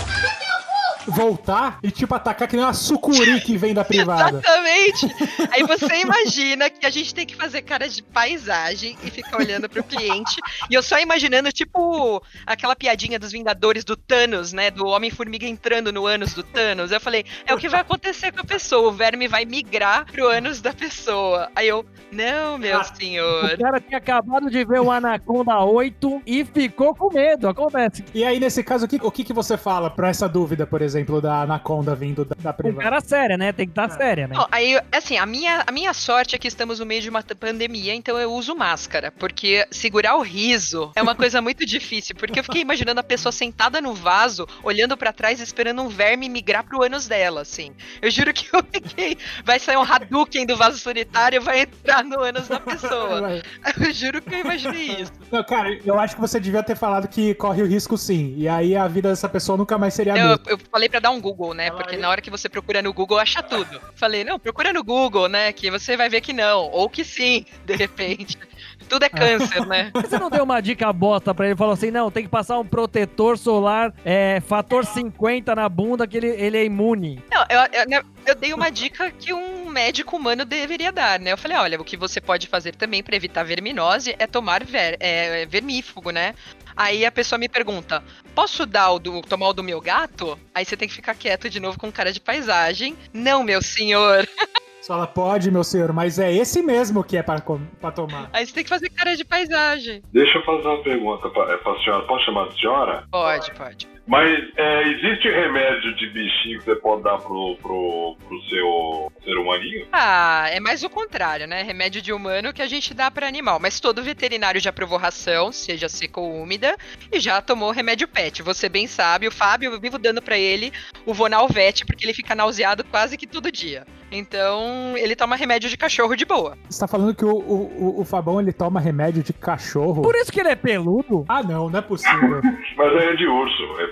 Voltar 1.08 1.80
e, 1.84 1.92
tipo, 1.92 2.14
atacar 2.14 2.48
que 2.48 2.56
nem 2.56 2.66
uma 2.66 2.74
sucuri 2.74 3.42
que 3.42 3.58
vem 3.58 3.74
da 3.74 3.84
privada. 3.84 4.40
Exatamente! 4.40 5.08
Aí 5.52 5.64
você 5.64 6.02
imagina 6.02 6.70
que 6.70 6.86
a 6.86 6.90
gente 6.90 7.14
tem 7.14 7.26
que 7.26 7.36
fazer 7.36 7.62
cara 7.62 7.88
de 7.88 8.02
paisagem 8.04 8.98
e 9.04 9.10
ficar 9.10 9.38
olhando 9.38 9.68
pro 9.70 9.84
cliente. 9.84 10.38
E 10.70 10.74
eu 10.74 10.84
só 10.84 11.00
imaginando, 11.00 11.52
tipo, 11.52 12.22
aquela 12.46 12.76
piadinha 12.76 13.18
dos 13.20 13.32
Vingadores 13.32 13.84
do 13.84 13.96
Thanos, 13.96 14.54
né? 14.54 14.70
Do 14.72 14.86
Homem-Formiga 14.86 15.46
entrando 15.46 15.92
no 15.92 16.06
ânus 16.06 16.34
do 16.34 16.44
Thanos. 16.44 16.92
Eu 16.92 17.02
falei, 17.02 17.26
é 17.46 17.54
o 17.54 17.58
que 17.58 17.70
vai 17.70 17.82
acontecer 17.82 18.32
com 18.32 18.42
a 18.42 18.44
pessoa. 18.46 18.90
O 18.90 18.92
verme 18.92 19.28
vai 19.28 19.46
migrar 19.46 20.06
pro 20.12 20.28
ânus 20.28 20.62
da 20.62 20.74
pessoa. 20.74 21.50
Aí 21.56 21.68
eu, 21.68 21.86
não, 22.12 22.58
meu 22.58 22.80
Ah, 22.80 22.84
senhor. 22.84 23.54
O 23.54 23.58
cara 23.58 23.80
tinha 23.80 23.98
acabado 23.98 24.50
de 24.50 24.64
ver 24.64 24.82
o 24.82 24.92
Anaconda 24.92 25.60
8 25.60 26.22
e 26.26 26.46
ficou 26.46 26.94
com 26.96 27.14
medo. 27.14 27.48
Acontece. 27.48 28.04
E 28.14 28.24
aí, 28.24 28.40
nesse 28.40 28.64
caso, 28.64 28.86
o 28.86 28.88
que, 28.88 29.00
o 29.02 29.12
que, 29.12 29.24
que 29.24 29.34
você 29.34 29.58
fala 29.58 29.90
pra 29.90 30.10
essa 30.10 30.28
dúvida, 30.28 30.66
por 30.68 30.82
exemplo, 30.82 30.91
da 31.22 31.42
Anaconda 31.42 31.96
vindo 31.96 32.24
da, 32.26 32.36
da 32.40 32.50
Um 32.52 32.54
privada? 32.54 32.84
cara 32.84 33.02
séria, 33.02 33.38
né? 33.38 33.52
Tem 33.52 33.66
que 33.66 33.72
estar 33.72 33.90
séria, 33.90 34.28
né? 34.28 34.36
Não, 34.36 34.48
aí, 34.52 34.80
assim, 34.92 35.18
a 35.18 35.26
minha, 35.26 35.64
a 35.66 35.72
minha 35.72 35.94
sorte 35.94 36.36
é 36.36 36.40
que 36.40 36.48
estamos 36.48 36.80
no 36.80 36.86
meio 36.86 37.02
de 37.02 37.10
uma 37.10 37.22
pandemia, 37.24 37.94
então 37.94 38.18
eu 38.20 38.32
uso 38.34 38.56
máscara, 38.56 39.12
porque 39.12 39.66
segurar 39.72 40.16
o 40.16 40.22
riso 40.22 40.92
é 40.96 41.02
uma 41.02 41.16
coisa 41.16 41.42
muito 41.42 41.66
difícil, 41.66 42.16
porque 42.16 42.40
eu 42.40 42.44
fiquei 42.44 42.62
imaginando 42.62 43.00
a 43.00 43.04
pessoa 43.04 43.32
sentada 43.32 43.82
no 43.82 43.94
vaso, 43.94 44.48
olhando 44.64 44.96
pra 44.98 45.12
trás, 45.14 45.40
esperando 45.40 45.82
um 45.82 45.88
verme 45.88 46.28
migrar 46.30 46.64
pro 46.64 46.84
ânus 46.84 47.08
dela, 47.08 47.42
assim. 47.42 47.72
Eu 48.02 48.10
juro 48.12 48.34
que 48.34 48.48
eu 48.56 48.64
fiquei, 48.72 49.18
vai 49.46 49.60
sair 49.60 49.78
um 49.78 49.84
Hadouken 49.84 50.46
do 50.46 50.56
vaso 50.58 50.78
sanitário 50.78 51.38
e 51.38 51.40
vai 51.40 51.62
entrar 51.62 52.04
no 52.04 52.20
ânus 52.22 52.48
da 52.48 52.60
pessoa. 52.60 53.42
Eu 53.80 53.94
juro 53.94 54.22
que 54.22 54.34
eu 54.36 54.40
imaginei 54.40 55.02
isso. 55.02 55.12
Não, 55.32 55.44
cara, 55.44 55.78
eu 55.86 56.00
acho 56.00 56.16
que 56.16 56.22
você 56.22 56.40
devia 56.40 56.64
ter 56.64 56.76
falado 56.76 57.08
que 57.08 57.34
corre 57.36 57.62
o 57.62 57.66
risco 57.66 57.98
sim. 57.98 58.34
E 58.38 58.48
aí 58.48 58.76
a 58.76 58.88
vida 58.88 59.10
dessa 59.10 59.30
pessoa 59.30 59.58
nunca 59.58 59.78
mais 59.78 59.94
seria 59.94 60.14
a 60.14 60.18
Eu, 60.18 60.28
mesma. 60.30 60.44
eu 60.48 60.58
falei 60.82 60.90
pra 60.90 61.00
dar 61.00 61.12
um 61.12 61.22
Google, 61.22 61.54
né? 61.54 61.70
Porque 61.70 61.96
na 61.98 62.10
hora 62.10 62.22
que 62.22 62.30
você 62.32 62.50
procura 62.50 62.82
no 62.82 62.92
Google, 62.92 63.20
acha 63.20 63.44
tudo. 63.44 63.80
Falei, 63.96 64.24
não, 64.24 64.40
procura 64.40 64.74
no 64.74 64.84
Google, 64.84 65.28
né? 65.28 65.54
Que 65.54 65.70
você 65.70 65.96
vai 65.96 66.10
ver 66.10 66.22
que 66.22 66.34
não. 66.34 66.72
Ou 66.72 66.90
que 66.90 67.04
sim, 67.04 67.46
de 67.66 67.76
repente. 67.76 68.38
Tudo 68.90 69.06
é 69.06 69.10
câncer, 69.10 69.66
né? 69.68 69.90
Você 69.96 70.20
não 70.20 70.30
deu 70.30 70.44
uma 70.44 70.60
dica 70.60 70.92
bosta 70.92 71.34
pra 71.34 71.46
ele? 71.46 71.56
Falou 71.56 71.74
assim: 71.74 71.92
não, 71.92 72.12
tem 72.12 72.24
que 72.24 72.30
passar 72.30 72.60
um 72.60 72.66
protetor 72.66 73.38
solar, 73.38 73.94
é, 74.04 74.42
fator 74.42 74.86
50 74.86 75.56
na 75.56 75.70
bunda, 75.70 76.06
que 76.06 76.18
ele, 76.18 76.28
ele 76.28 76.58
é 76.58 76.66
imune. 76.66 77.24
Não, 77.32 77.46
eu, 77.50 77.60
eu, 77.72 77.88
né, 77.88 78.02
eu 78.26 78.36
dei 78.36 78.54
uma 78.54 78.70
dica 78.70 79.10
que 79.12 79.34
um 79.34 79.61
médico 79.72 80.16
humano 80.16 80.46
deveria 80.46 80.92
dar, 80.92 81.20
né? 81.20 81.32
Eu 81.32 81.38
falei, 81.38 81.58
olha, 81.58 81.82
o 81.82 81.84
que 81.84 81.98
você 81.98 82.22
pode 82.22 82.48
fazer 82.48 82.76
também 82.76 83.02
pra 83.02 83.16
evitar 83.16 83.44
verminose 83.44 84.16
é 84.20 84.28
tomar 84.28 84.64
ver, 84.64 84.98
é, 85.00 85.46
vermífugo, 85.46 86.12
né? 86.12 86.36
Aí 86.76 87.06
a 87.06 87.12
pessoa 87.12 87.40
me 87.40 87.50
pergunta, 87.50 88.04
posso 88.34 88.66
dar 88.66 88.92
o 88.92 89.00
do, 89.00 89.22
tomar 89.22 89.50
o 89.50 89.54
do 89.54 89.64
meu 89.64 89.82
gato? 89.82 90.38
Aí 90.54 90.66
você 90.66 90.78
tem 90.78 90.88
que 90.88 90.94
ficar 90.94 91.16
quieto 91.16 91.50
de 91.50 91.60
novo 91.60 91.78
com 91.78 91.92
cara 91.92 92.12
de 92.12 92.20
paisagem. 92.20 92.96
Não, 93.14 93.44
meu 93.44 93.62
senhor. 93.62 94.28
Só 94.82 94.96
ela 94.96 95.06
pode, 95.06 95.52
meu 95.52 95.64
senhor, 95.64 95.94
mas 95.94 96.18
é 96.18 96.34
esse 96.34 96.64
mesmo 96.64 97.04
que 97.04 97.16
é 97.16 97.22
pra 97.22 97.40
tomar. 97.40 98.30
Aí 98.34 98.46
você 98.46 98.52
tem 98.52 98.64
que 98.64 98.70
fazer 98.70 98.90
cara 98.90 99.16
de 99.16 99.24
paisagem. 99.24 100.02
Deixa 100.12 100.40
eu 100.40 100.44
fazer 100.44 100.68
uma 100.68 100.82
pergunta 100.82 101.30
pra, 101.30 101.54
é, 101.54 101.58
pra 101.58 101.78
senhora. 101.84 102.04
Posso 102.08 102.26
chamar 102.26 102.50
de 102.50 102.60
senhora? 102.60 103.04
Pode, 103.12 103.54
pode. 103.54 103.88
Mas 104.12 104.28
é, 104.58 104.90
existe 104.90 105.30
remédio 105.30 105.96
de 105.96 106.08
bichinho 106.10 106.60
que 106.60 106.66
você 106.66 106.76
pode 106.76 107.02
dar 107.02 107.18
pro, 107.20 107.56
pro, 107.62 108.18
pro 108.28 108.42
seu 108.50 109.10
ser 109.24 109.38
humaninho? 109.38 109.88
Ah, 109.94 110.48
é 110.52 110.60
mais 110.60 110.84
o 110.84 110.90
contrário, 110.90 111.48
né? 111.48 111.62
Remédio 111.64 112.02
de 112.02 112.12
humano 112.12 112.52
que 112.52 112.62
a 112.62 112.68
gente 112.68 112.94
dá 112.94 113.10
pra 113.10 113.26
animal. 113.26 113.58
Mas 113.58 113.80
todo 113.80 114.04
veterinário 114.04 114.60
já 114.60 114.74
provou 114.74 114.98
ração, 114.98 115.54
seja 115.54 115.88
seca 115.88 116.20
ou 116.20 116.30
úmida, 116.42 116.76
e 117.10 117.22
já 117.22 117.42
tomou 117.42 117.72
remédio 117.72 118.06
pet. 118.06 118.44
Você 118.44 118.68
bem 118.68 118.86
sabe, 118.86 119.30
o 119.30 119.32
Fábio, 119.32 119.72
eu 119.72 119.80
vivo 119.80 119.98
dando 119.98 120.22
pra 120.22 120.38
ele 120.38 120.74
o 121.06 121.14
Vonalvet, 121.14 121.86
porque 121.86 122.04
ele 122.06 122.14
fica 122.14 122.36
nauseado 122.36 122.84
quase 122.84 123.18
que 123.18 123.26
todo 123.26 123.50
dia. 123.50 123.86
Então, 124.14 124.94
ele 124.98 125.16
toma 125.16 125.38
remédio 125.38 125.70
de 125.70 125.78
cachorro 125.78 126.18
de 126.18 126.26
boa. 126.26 126.58
Você 126.70 126.82
tá 126.82 126.88
falando 126.88 127.16
que 127.16 127.24
o, 127.24 127.30
o, 127.34 127.98
o- 127.98 128.02
o 128.02 128.06
Fabão 128.06 128.42
ele 128.42 128.52
toma 128.52 128.78
remédio 128.82 129.24
de 129.24 129.32
cachorro? 129.32 130.02
Por 130.02 130.14
isso 130.16 130.30
que 130.30 130.42
ele 130.42 130.50
é 130.50 130.56
peludo. 130.56 131.24
Ah, 131.30 131.42
não, 131.42 131.70
não 131.70 131.80
é 131.80 131.82
possível. 131.82 132.42
Mas 132.76 132.94
é 133.04 133.16
de 133.16 133.26
urso, 133.26 133.80
é 133.80 133.88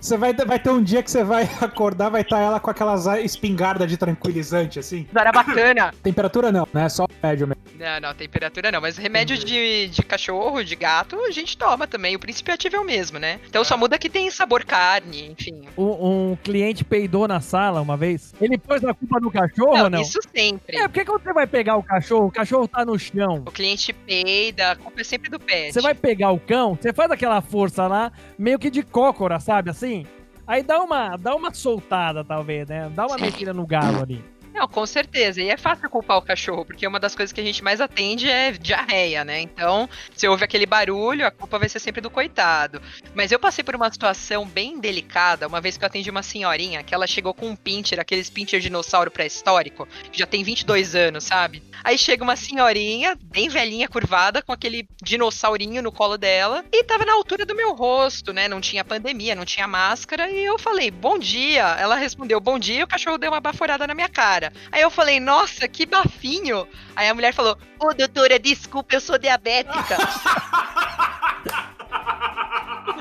Você 0.00 0.16
vai, 0.16 0.32
vai 0.32 0.58
ter 0.58 0.70
um 0.70 0.82
dia 0.82 1.02
que 1.02 1.10
você 1.10 1.24
vai 1.24 1.48
acordar, 1.60 2.08
vai 2.10 2.22
estar 2.22 2.40
ela 2.40 2.60
com 2.60 2.70
aquelas 2.70 3.06
espingarda 3.06 3.86
de 3.86 3.96
tranquilizante, 3.96 4.78
assim. 4.78 5.06
Era 5.14 5.32
bacana. 5.32 5.92
Temperatura 6.02 6.50
não, 6.52 6.66
né? 6.72 6.88
Só 6.88 7.06
médio 7.22 7.46
mesmo. 7.46 7.62
Não, 7.78 8.00
não, 8.00 8.14
temperatura 8.14 8.72
não. 8.72 8.80
Mas 8.80 8.96
remédio 8.96 9.38
de, 9.38 9.88
de 9.88 10.02
cachorro, 10.02 10.64
de 10.64 10.74
gato, 10.74 11.16
a 11.20 11.30
gente 11.30 11.56
toma 11.56 11.86
também. 11.86 12.16
O 12.16 12.18
princípio 12.18 12.52
ativo 12.52 12.76
é 12.76 12.80
o 12.80 12.84
mesmo, 12.84 13.18
né? 13.18 13.38
Então 13.48 13.62
só 13.62 13.76
muda 13.76 13.98
que 13.98 14.10
tem 14.10 14.28
sabor 14.30 14.64
carne, 14.64 15.30
enfim. 15.30 15.62
Um, 15.76 16.30
um 16.30 16.36
cliente 16.42 16.84
peidou 16.84 17.28
na 17.28 17.40
sala 17.40 17.80
uma 17.80 17.96
vez. 17.96 18.34
Ele 18.40 18.58
pôs 18.58 18.84
a 18.84 18.92
culpa 18.92 19.20
no 19.20 19.30
cachorro 19.30 19.70
ou 19.70 19.78
Não, 19.78 19.90
não? 19.90 20.02
isso 20.02 20.18
sempre. 20.34 20.76
É, 20.76 20.88
porque 20.88 21.04
quando 21.04 21.22
você 21.22 21.32
vai 21.32 21.46
pegar 21.46 21.76
o 21.76 21.82
cachorro, 21.82 22.26
o 22.26 22.32
cachorro 22.32 22.66
tá 22.66 22.84
no 22.84 22.98
chão. 22.98 23.44
O 23.46 23.52
cliente 23.52 23.92
peida, 23.92 24.72
a 24.72 24.76
culpa 24.76 25.00
é 25.00 25.04
sempre 25.04 25.30
do 25.30 25.38
pet. 25.38 25.72
Você 25.72 25.80
vai 25.80 25.94
pegar 25.94 26.32
o 26.32 26.40
cão, 26.40 26.74
você 26.74 26.92
faz 26.92 27.10
aquela 27.10 27.40
força 27.40 27.86
lá, 27.86 28.10
meio 28.36 28.58
que 28.58 28.70
de 28.70 28.82
cócora, 29.18 29.40
sabe? 29.40 29.70
Assim. 29.70 30.06
Aí 30.46 30.62
dá 30.62 30.80
uma, 30.80 31.16
dá 31.16 31.34
uma 31.34 31.52
soltada, 31.52 32.24
talvez, 32.24 32.68
né? 32.68 32.90
Dá 32.94 33.06
uma 33.06 33.18
mexida 33.18 33.52
no 33.52 33.66
galo 33.66 34.00
ali. 34.00 34.24
Não, 34.58 34.66
com 34.66 34.84
certeza. 34.84 35.40
E 35.40 35.48
é 35.50 35.56
fácil 35.56 35.88
culpar 35.88 36.18
o 36.18 36.22
cachorro, 36.22 36.64
porque 36.64 36.84
uma 36.84 36.98
das 36.98 37.14
coisas 37.14 37.32
que 37.32 37.40
a 37.40 37.44
gente 37.44 37.62
mais 37.62 37.80
atende 37.80 38.28
é 38.28 38.50
diarreia, 38.50 39.24
né? 39.24 39.40
Então, 39.40 39.88
se 40.16 40.26
ouve 40.26 40.42
aquele 40.42 40.66
barulho, 40.66 41.24
a 41.24 41.30
culpa 41.30 41.60
vai 41.60 41.68
ser 41.68 41.78
sempre 41.78 42.00
do 42.00 42.10
coitado. 42.10 42.82
Mas 43.14 43.30
eu 43.30 43.38
passei 43.38 43.62
por 43.62 43.76
uma 43.76 43.88
situação 43.88 44.44
bem 44.44 44.80
delicada, 44.80 45.46
uma 45.46 45.60
vez 45.60 45.76
que 45.76 45.84
eu 45.84 45.86
atendi 45.86 46.10
uma 46.10 46.24
senhorinha, 46.24 46.82
que 46.82 46.92
ela 46.92 47.06
chegou 47.06 47.32
com 47.32 47.46
um 47.46 47.54
pincher, 47.54 48.00
aqueles 48.00 48.28
pincher 48.28 48.58
dinossauro 48.58 49.12
pré-histórico, 49.12 49.86
que 50.10 50.18
já 50.18 50.26
tem 50.26 50.42
22 50.42 50.96
anos, 50.96 51.22
sabe? 51.22 51.62
Aí 51.84 51.96
chega 51.96 52.24
uma 52.24 52.34
senhorinha, 52.34 53.16
bem 53.22 53.48
velhinha, 53.48 53.88
curvada, 53.88 54.42
com 54.42 54.52
aquele 54.52 54.88
dinossaurinho 55.00 55.80
no 55.80 55.92
colo 55.92 56.18
dela, 56.18 56.64
e 56.72 56.82
tava 56.82 57.04
na 57.04 57.12
altura 57.12 57.46
do 57.46 57.54
meu 57.54 57.74
rosto, 57.74 58.32
né? 58.32 58.48
Não 58.48 58.60
tinha 58.60 58.84
pandemia, 58.84 59.36
não 59.36 59.44
tinha 59.44 59.68
máscara, 59.68 60.28
e 60.28 60.44
eu 60.44 60.58
falei, 60.58 60.90
bom 60.90 61.16
dia. 61.16 61.76
Ela 61.78 61.94
respondeu, 61.94 62.40
bom 62.40 62.58
dia, 62.58 62.80
e 62.80 62.82
o 62.82 62.88
cachorro 62.88 63.18
deu 63.18 63.30
uma 63.30 63.40
baforada 63.40 63.86
na 63.86 63.94
minha 63.94 64.08
cara. 64.08 64.47
Aí 64.70 64.82
eu 64.82 64.90
falei, 64.90 65.20
nossa, 65.20 65.66
que 65.68 65.86
bafinho. 65.86 66.66
Aí 66.94 67.08
a 67.08 67.14
mulher 67.14 67.32
falou, 67.32 67.56
ô 67.78 67.92
doutora, 67.94 68.38
desculpa, 68.38 68.94
eu 68.94 69.00
sou 69.00 69.18
diabética. 69.18 69.96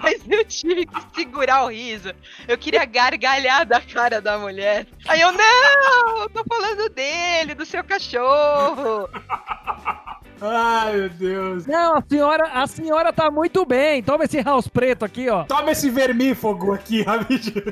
Mas 0.02 0.22
eu 0.30 0.46
tive 0.46 0.86
que 0.86 1.02
segurar 1.16 1.64
o 1.66 1.70
riso. 1.70 2.14
Eu 2.48 2.58
queria 2.58 2.86
gargalhar 2.86 3.66
da 3.66 3.82
cara 3.82 4.22
da 4.22 4.38
mulher. 4.38 4.86
Aí 5.08 5.20
eu, 5.20 5.32
não, 5.32 6.30
tô 6.30 6.44
falando 6.48 6.90
dele, 6.90 7.56
do 7.56 7.66
seu 7.66 7.84
cachorro. 7.84 9.10
Ai, 10.42 10.96
meu 10.96 11.10
Deus. 11.10 11.66
Não, 11.66 11.98
a 11.98 12.04
senhora, 12.08 12.50
a 12.54 12.68
senhora 12.68 13.14
tá 13.14 13.32
muito 13.32 13.66
bem. 13.66 14.04
Toma 14.04 14.26
esse 14.26 14.42
house 14.42 14.68
preto 14.68 15.04
aqui, 15.04 15.30
ó. 15.30 15.44
Toma 15.46 15.72
esse 15.72 15.90
vermífugo 15.90 16.74
aqui, 16.74 17.02
rapidinho. 17.04 17.64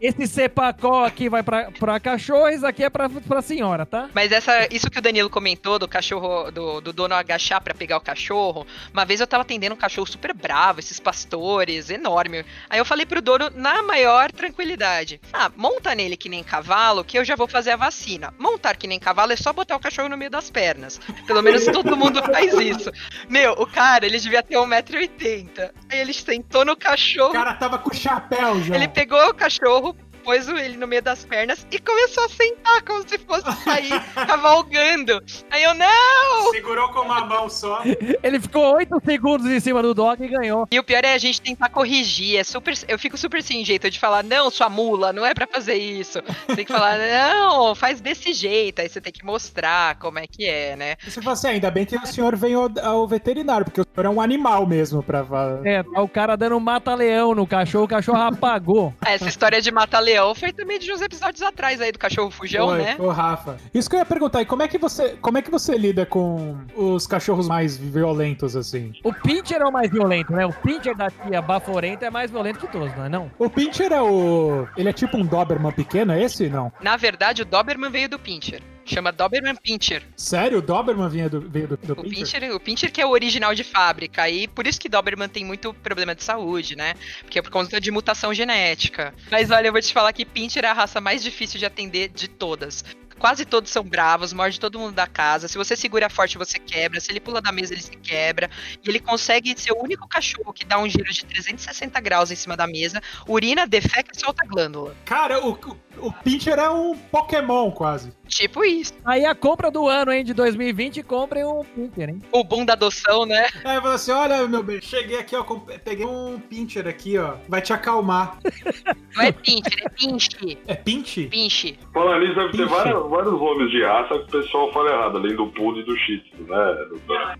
Esse 0.00 0.26
cepacó 0.26 1.04
aqui 1.04 1.28
vai 1.28 1.42
pra, 1.42 1.70
pra 1.70 2.00
cachorro, 2.00 2.48
isso 2.48 2.66
aqui 2.66 2.84
é 2.84 2.90
pra, 2.90 3.08
pra 3.08 3.40
senhora, 3.40 3.86
tá? 3.86 4.08
Mas 4.12 4.32
essa, 4.32 4.68
isso 4.70 4.90
que 4.90 4.98
o 4.98 5.02
Danilo 5.02 5.30
comentou 5.30 5.78
do 5.78 5.88
cachorro, 5.88 6.50
do, 6.50 6.80
do 6.80 6.92
dono 6.92 7.14
agachar 7.14 7.62
pra 7.62 7.74
pegar 7.74 7.96
o 7.96 8.00
cachorro, 8.00 8.66
uma 8.92 9.04
vez 9.04 9.20
eu 9.20 9.26
tava 9.26 9.42
atendendo 9.42 9.74
um 9.74 9.78
cachorro 9.78 10.06
super 10.06 10.34
bravo, 10.34 10.80
esses 10.80 11.00
pastores, 11.00 11.90
enorme. 11.90 12.44
Aí 12.68 12.78
eu 12.78 12.84
falei 12.84 13.06
pro 13.06 13.22
dono, 13.22 13.50
na 13.54 13.82
maior 13.82 14.30
tranquilidade, 14.30 15.20
ah, 15.32 15.50
monta 15.56 15.94
nele 15.94 16.16
que 16.16 16.28
nem 16.28 16.42
cavalo, 16.42 17.04
que 17.04 17.18
eu 17.18 17.24
já 17.24 17.36
vou 17.36 17.48
fazer 17.48 17.70
a 17.70 17.76
vacina. 17.76 18.34
Montar 18.38 18.76
que 18.76 18.86
nem 18.86 18.98
cavalo 18.98 19.32
é 19.32 19.36
só 19.36 19.52
botar 19.52 19.76
o 19.76 19.80
cachorro 19.80 20.08
no 20.08 20.16
meio 20.16 20.30
das 20.30 20.50
pernas. 20.50 21.00
Pelo 21.26 21.42
menos 21.42 21.64
todo 21.64 21.93
mundo 21.96 22.22
faz 22.22 22.52
isso. 22.54 22.90
Meu, 23.28 23.52
o 23.52 23.66
cara, 23.66 24.06
ele 24.06 24.18
devia 24.18 24.42
ter 24.42 24.56
1,80m. 24.56 25.70
Aí 25.90 25.98
ele 26.00 26.12
sentou 26.12 26.64
no 26.64 26.76
cachorro. 26.76 27.30
O 27.30 27.32
cara 27.32 27.54
tava 27.54 27.78
com 27.78 27.92
chapéu 27.94 28.62
já. 28.62 28.74
Ele 28.74 28.88
pegou 28.88 29.28
o 29.28 29.34
cachorro, 29.34 29.96
pôs 30.24 30.48
ele 30.48 30.76
no 30.76 30.88
meio 30.88 31.02
das 31.02 31.24
pernas 31.24 31.66
e 31.70 31.78
começou 31.78 32.24
a 32.24 32.28
sentar 32.28 32.82
como 32.82 33.06
se 33.06 33.18
fosse 33.18 33.62
sair 33.62 33.92
cavalgando. 34.26 35.22
Aí 35.50 35.62
eu, 35.62 35.74
não! 35.74 36.50
Segurou 36.50 36.88
com 36.88 37.00
uma 37.00 37.20
mão 37.24 37.48
só. 37.48 37.82
Ele 38.22 38.40
ficou 38.40 38.74
8 38.74 39.00
segundos 39.04 39.46
em 39.46 39.60
cima 39.60 39.82
do 39.82 39.94
dog 39.94 40.24
e 40.24 40.28
ganhou. 40.28 40.66
E 40.70 40.78
o 40.78 40.84
pior 40.84 41.04
é 41.04 41.12
a 41.12 41.18
gente 41.18 41.40
tentar 41.40 41.68
corrigir. 41.68 42.38
É 42.38 42.44
super, 42.44 42.74
eu 42.88 42.98
fico 42.98 43.16
super 43.16 43.42
sem 43.42 43.64
jeito 43.64 43.88
de 43.90 44.00
falar, 44.00 44.24
não, 44.24 44.50
sua 44.50 44.68
mula, 44.68 45.12
não 45.12 45.24
é 45.24 45.34
pra 45.34 45.46
fazer 45.46 45.74
isso. 45.74 46.20
Você 46.46 46.56
tem 46.56 46.64
que 46.64 46.72
falar, 46.72 46.98
não, 46.98 47.74
faz 47.74 48.00
desse 48.00 48.32
jeito. 48.32 48.80
Aí 48.80 48.88
você 48.88 49.00
tem 49.00 49.12
que 49.12 49.24
mostrar 49.24 49.96
como 49.96 50.18
é 50.18 50.26
que 50.26 50.46
é, 50.46 50.74
né? 50.74 50.96
Você 51.06 51.20
fala 51.20 51.34
assim, 51.34 51.48
ainda 51.48 51.70
bem 51.70 51.84
que 51.84 51.96
o 51.96 52.06
senhor 52.06 52.34
veio 52.34 52.60
ao, 52.60 52.86
ao 52.94 53.06
veterinário, 53.06 53.64
porque 53.66 53.80
o 53.80 53.86
senhor 53.94 54.06
é 54.06 54.08
um 54.08 54.20
animal 54.20 54.66
mesmo 54.66 55.02
pra 55.02 55.24
falar. 55.24 55.66
É, 55.66 55.82
tá 55.82 56.00
o 56.00 56.08
cara 56.08 56.36
dando 56.36 56.56
um 56.56 56.60
mata-leão 56.60 57.34
no 57.34 57.46
cachorro, 57.46 57.84
o 57.84 57.88
cachorro 57.88 58.20
apagou. 58.22 58.94
Essa 59.04 59.28
história 59.28 59.60
de 59.60 59.70
mata-leão 59.70 60.13
foi 60.34 60.52
também 60.52 60.78
de 60.78 60.92
uns 60.92 61.00
episódios 61.00 61.42
atrás 61.42 61.80
aí 61.80 61.90
do 61.92 61.98
cachorro 61.98 62.30
fujão, 62.30 62.68
Oi, 62.68 62.78
né? 62.78 62.96
Ô, 62.98 63.08
Rafa. 63.08 63.56
Isso 63.72 63.88
que 63.88 63.96
eu 63.96 64.00
ia 64.00 64.06
perguntar, 64.06 64.42
e 64.42 64.46
como 64.46 64.62
é 64.62 64.68
que 64.68 64.78
você, 64.78 65.16
como 65.20 65.38
é 65.38 65.42
que 65.42 65.50
você 65.50 65.76
lida 65.76 66.06
com 66.06 66.56
os 66.76 67.06
cachorros 67.06 67.48
mais 67.48 67.76
violentos 67.76 68.56
assim? 68.56 68.92
O 69.02 69.12
Pincher 69.12 69.60
é 69.60 69.64
o 69.64 69.72
mais 69.72 69.90
violento, 69.90 70.32
né? 70.32 70.46
O 70.46 70.52
Pincher 70.52 70.96
da 70.96 71.10
tia 71.10 71.42
Baforenta 71.42 72.06
é 72.06 72.10
mais 72.10 72.30
violento 72.30 72.60
que 72.60 72.68
todos, 72.68 72.94
não 72.96 73.04
é 73.04 73.08
não? 73.08 73.30
O 73.38 73.48
Pinscher 73.48 73.92
é 73.92 74.02
o, 74.02 74.66
ele 74.76 74.88
é 74.88 74.92
tipo 74.92 75.16
um 75.16 75.24
Doberman 75.24 75.72
pequeno, 75.72 76.12
é 76.12 76.22
esse 76.22 76.48
não? 76.48 76.72
Na 76.80 76.96
verdade, 76.96 77.42
o 77.42 77.44
Doberman 77.44 77.90
veio 77.90 78.08
do 78.08 78.18
Pinscher. 78.18 78.60
Chama 78.84 79.10
Doberman 79.10 79.56
Pinscher. 79.56 80.02
Sério? 80.16 80.58
O 80.58 80.62
Doberman 80.62 81.08
vinha 81.08 81.28
do, 81.28 81.40
veio 81.40 81.68
do, 81.68 81.76
do 81.76 81.92
O 82.00 82.02
Pinscher, 82.02 82.54
o 82.54 82.60
Pinscher 82.60 82.92
que 82.92 83.00
é 83.00 83.06
o 83.06 83.10
original 83.10 83.54
de 83.54 83.64
fábrica. 83.64 84.28
E 84.28 84.46
por 84.46 84.66
isso 84.66 84.80
que 84.80 84.88
Doberman 84.88 85.28
tem 85.28 85.44
muito 85.44 85.72
problema 85.72 86.14
de 86.14 86.22
saúde, 86.22 86.76
né? 86.76 86.94
Porque 87.20 87.38
é 87.38 87.42
por 87.42 87.50
conta 87.50 87.80
de 87.80 87.90
mutação 87.90 88.34
genética. 88.34 89.14
Mas 89.30 89.50
olha, 89.50 89.68
eu 89.68 89.72
vou 89.72 89.80
te 89.80 89.92
falar 89.92 90.12
que 90.12 90.24
Pinscher 90.24 90.64
é 90.64 90.68
a 90.68 90.72
raça 90.72 91.00
mais 91.00 91.22
difícil 91.22 91.58
de 91.58 91.66
atender 91.66 92.08
de 92.08 92.28
todas. 92.28 92.84
Quase 93.18 93.44
todos 93.44 93.70
são 93.70 93.82
bravos, 93.82 94.32
morde 94.32 94.58
todo 94.60 94.78
mundo 94.78 94.94
da 94.94 95.06
casa. 95.06 95.48
Se 95.48 95.56
você 95.56 95.76
segura 95.76 96.10
forte, 96.10 96.38
você 96.38 96.58
quebra. 96.58 97.00
Se 97.00 97.10
ele 97.10 97.20
pula 97.20 97.40
da 97.40 97.52
mesa, 97.52 97.72
ele 97.72 97.82
se 97.82 97.96
quebra. 97.96 98.50
E 98.82 98.88
ele 98.88 99.00
consegue 99.00 99.54
ser 99.58 99.72
o 99.72 99.82
único 99.82 100.06
cachorro 100.08 100.52
que 100.52 100.64
dá 100.64 100.78
um 100.78 100.88
giro 100.88 101.12
de 101.12 101.24
360 101.24 102.00
graus 102.00 102.30
em 102.30 102.36
cima 102.36 102.56
da 102.56 102.66
mesa, 102.66 103.00
urina, 103.28 103.66
defeca 103.66 104.10
e 104.14 104.20
solta 104.20 104.44
a 104.44 104.46
glândula. 104.46 104.96
Cara, 105.04 105.44
o, 105.44 105.52
o, 105.52 106.06
o 106.08 106.12
Pinscher 106.12 106.58
é 106.58 106.68
um 106.68 106.96
Pokémon 106.96 107.70
quase. 107.70 108.12
Tipo 108.28 108.64
isso. 108.64 108.94
Aí 109.04 109.24
a 109.24 109.34
compra 109.34 109.70
do 109.70 109.88
ano, 109.88 110.12
hein, 110.12 110.24
de 110.24 110.34
2020, 110.34 111.02
comprem 111.02 111.44
um 111.44 111.62
Pincher, 111.64 112.08
hein? 112.08 112.22
O 112.32 112.42
boom 112.42 112.64
da 112.64 112.72
adoção, 112.72 113.26
né? 113.26 113.48
Aí 113.64 113.80
fala 113.80 113.94
assim: 113.94 114.10
olha, 114.12 114.46
meu 114.48 114.62
bem, 114.62 114.80
cheguei 114.80 115.18
aqui, 115.18 115.36
ó, 115.36 115.44
peguei 115.84 116.06
um 116.06 116.40
Pinscher 116.40 116.86
aqui, 116.88 117.18
ó. 117.18 117.36
Vai 117.48 117.60
te 117.60 117.72
acalmar. 117.72 118.38
Não 119.14 119.22
é 119.22 119.30
Pinscher, 119.30 119.82
é 119.84 119.88
Pinche. 119.88 120.58
É 120.66 120.74
Pinche? 120.74 121.26
Pinche. 121.26 121.78
Nisso, 121.94 122.34
deve 122.34 122.52
ter. 122.56 122.68
Vários, 123.08 123.32
vários 123.32 123.40
nomes 123.40 123.70
de 123.70 123.82
raça 123.82 124.18
que 124.18 124.36
o 124.36 124.42
pessoal 124.42 124.72
fala 124.72 124.90
errado, 124.90 125.18
além 125.18 125.36
do 125.36 125.46
Poodle 125.48 125.82
e 125.82 125.84
do 125.84 125.96
Shih 125.96 126.18
Tzu, 126.18 126.42
né? 126.44 127.36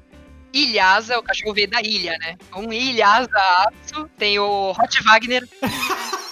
Ilhasa, 0.52 1.18
o 1.18 1.23
cachorro 1.23 1.54
veio 1.54 1.68
da 1.68 1.80
ilha, 1.80 2.16
né? 2.21 2.37
Um 2.56 2.73
Ilhasa 2.73 3.28
Atsu, 3.66 4.09
tem 4.16 4.38
o 4.38 4.71
Hot 4.71 5.02
Wagner, 5.02 5.42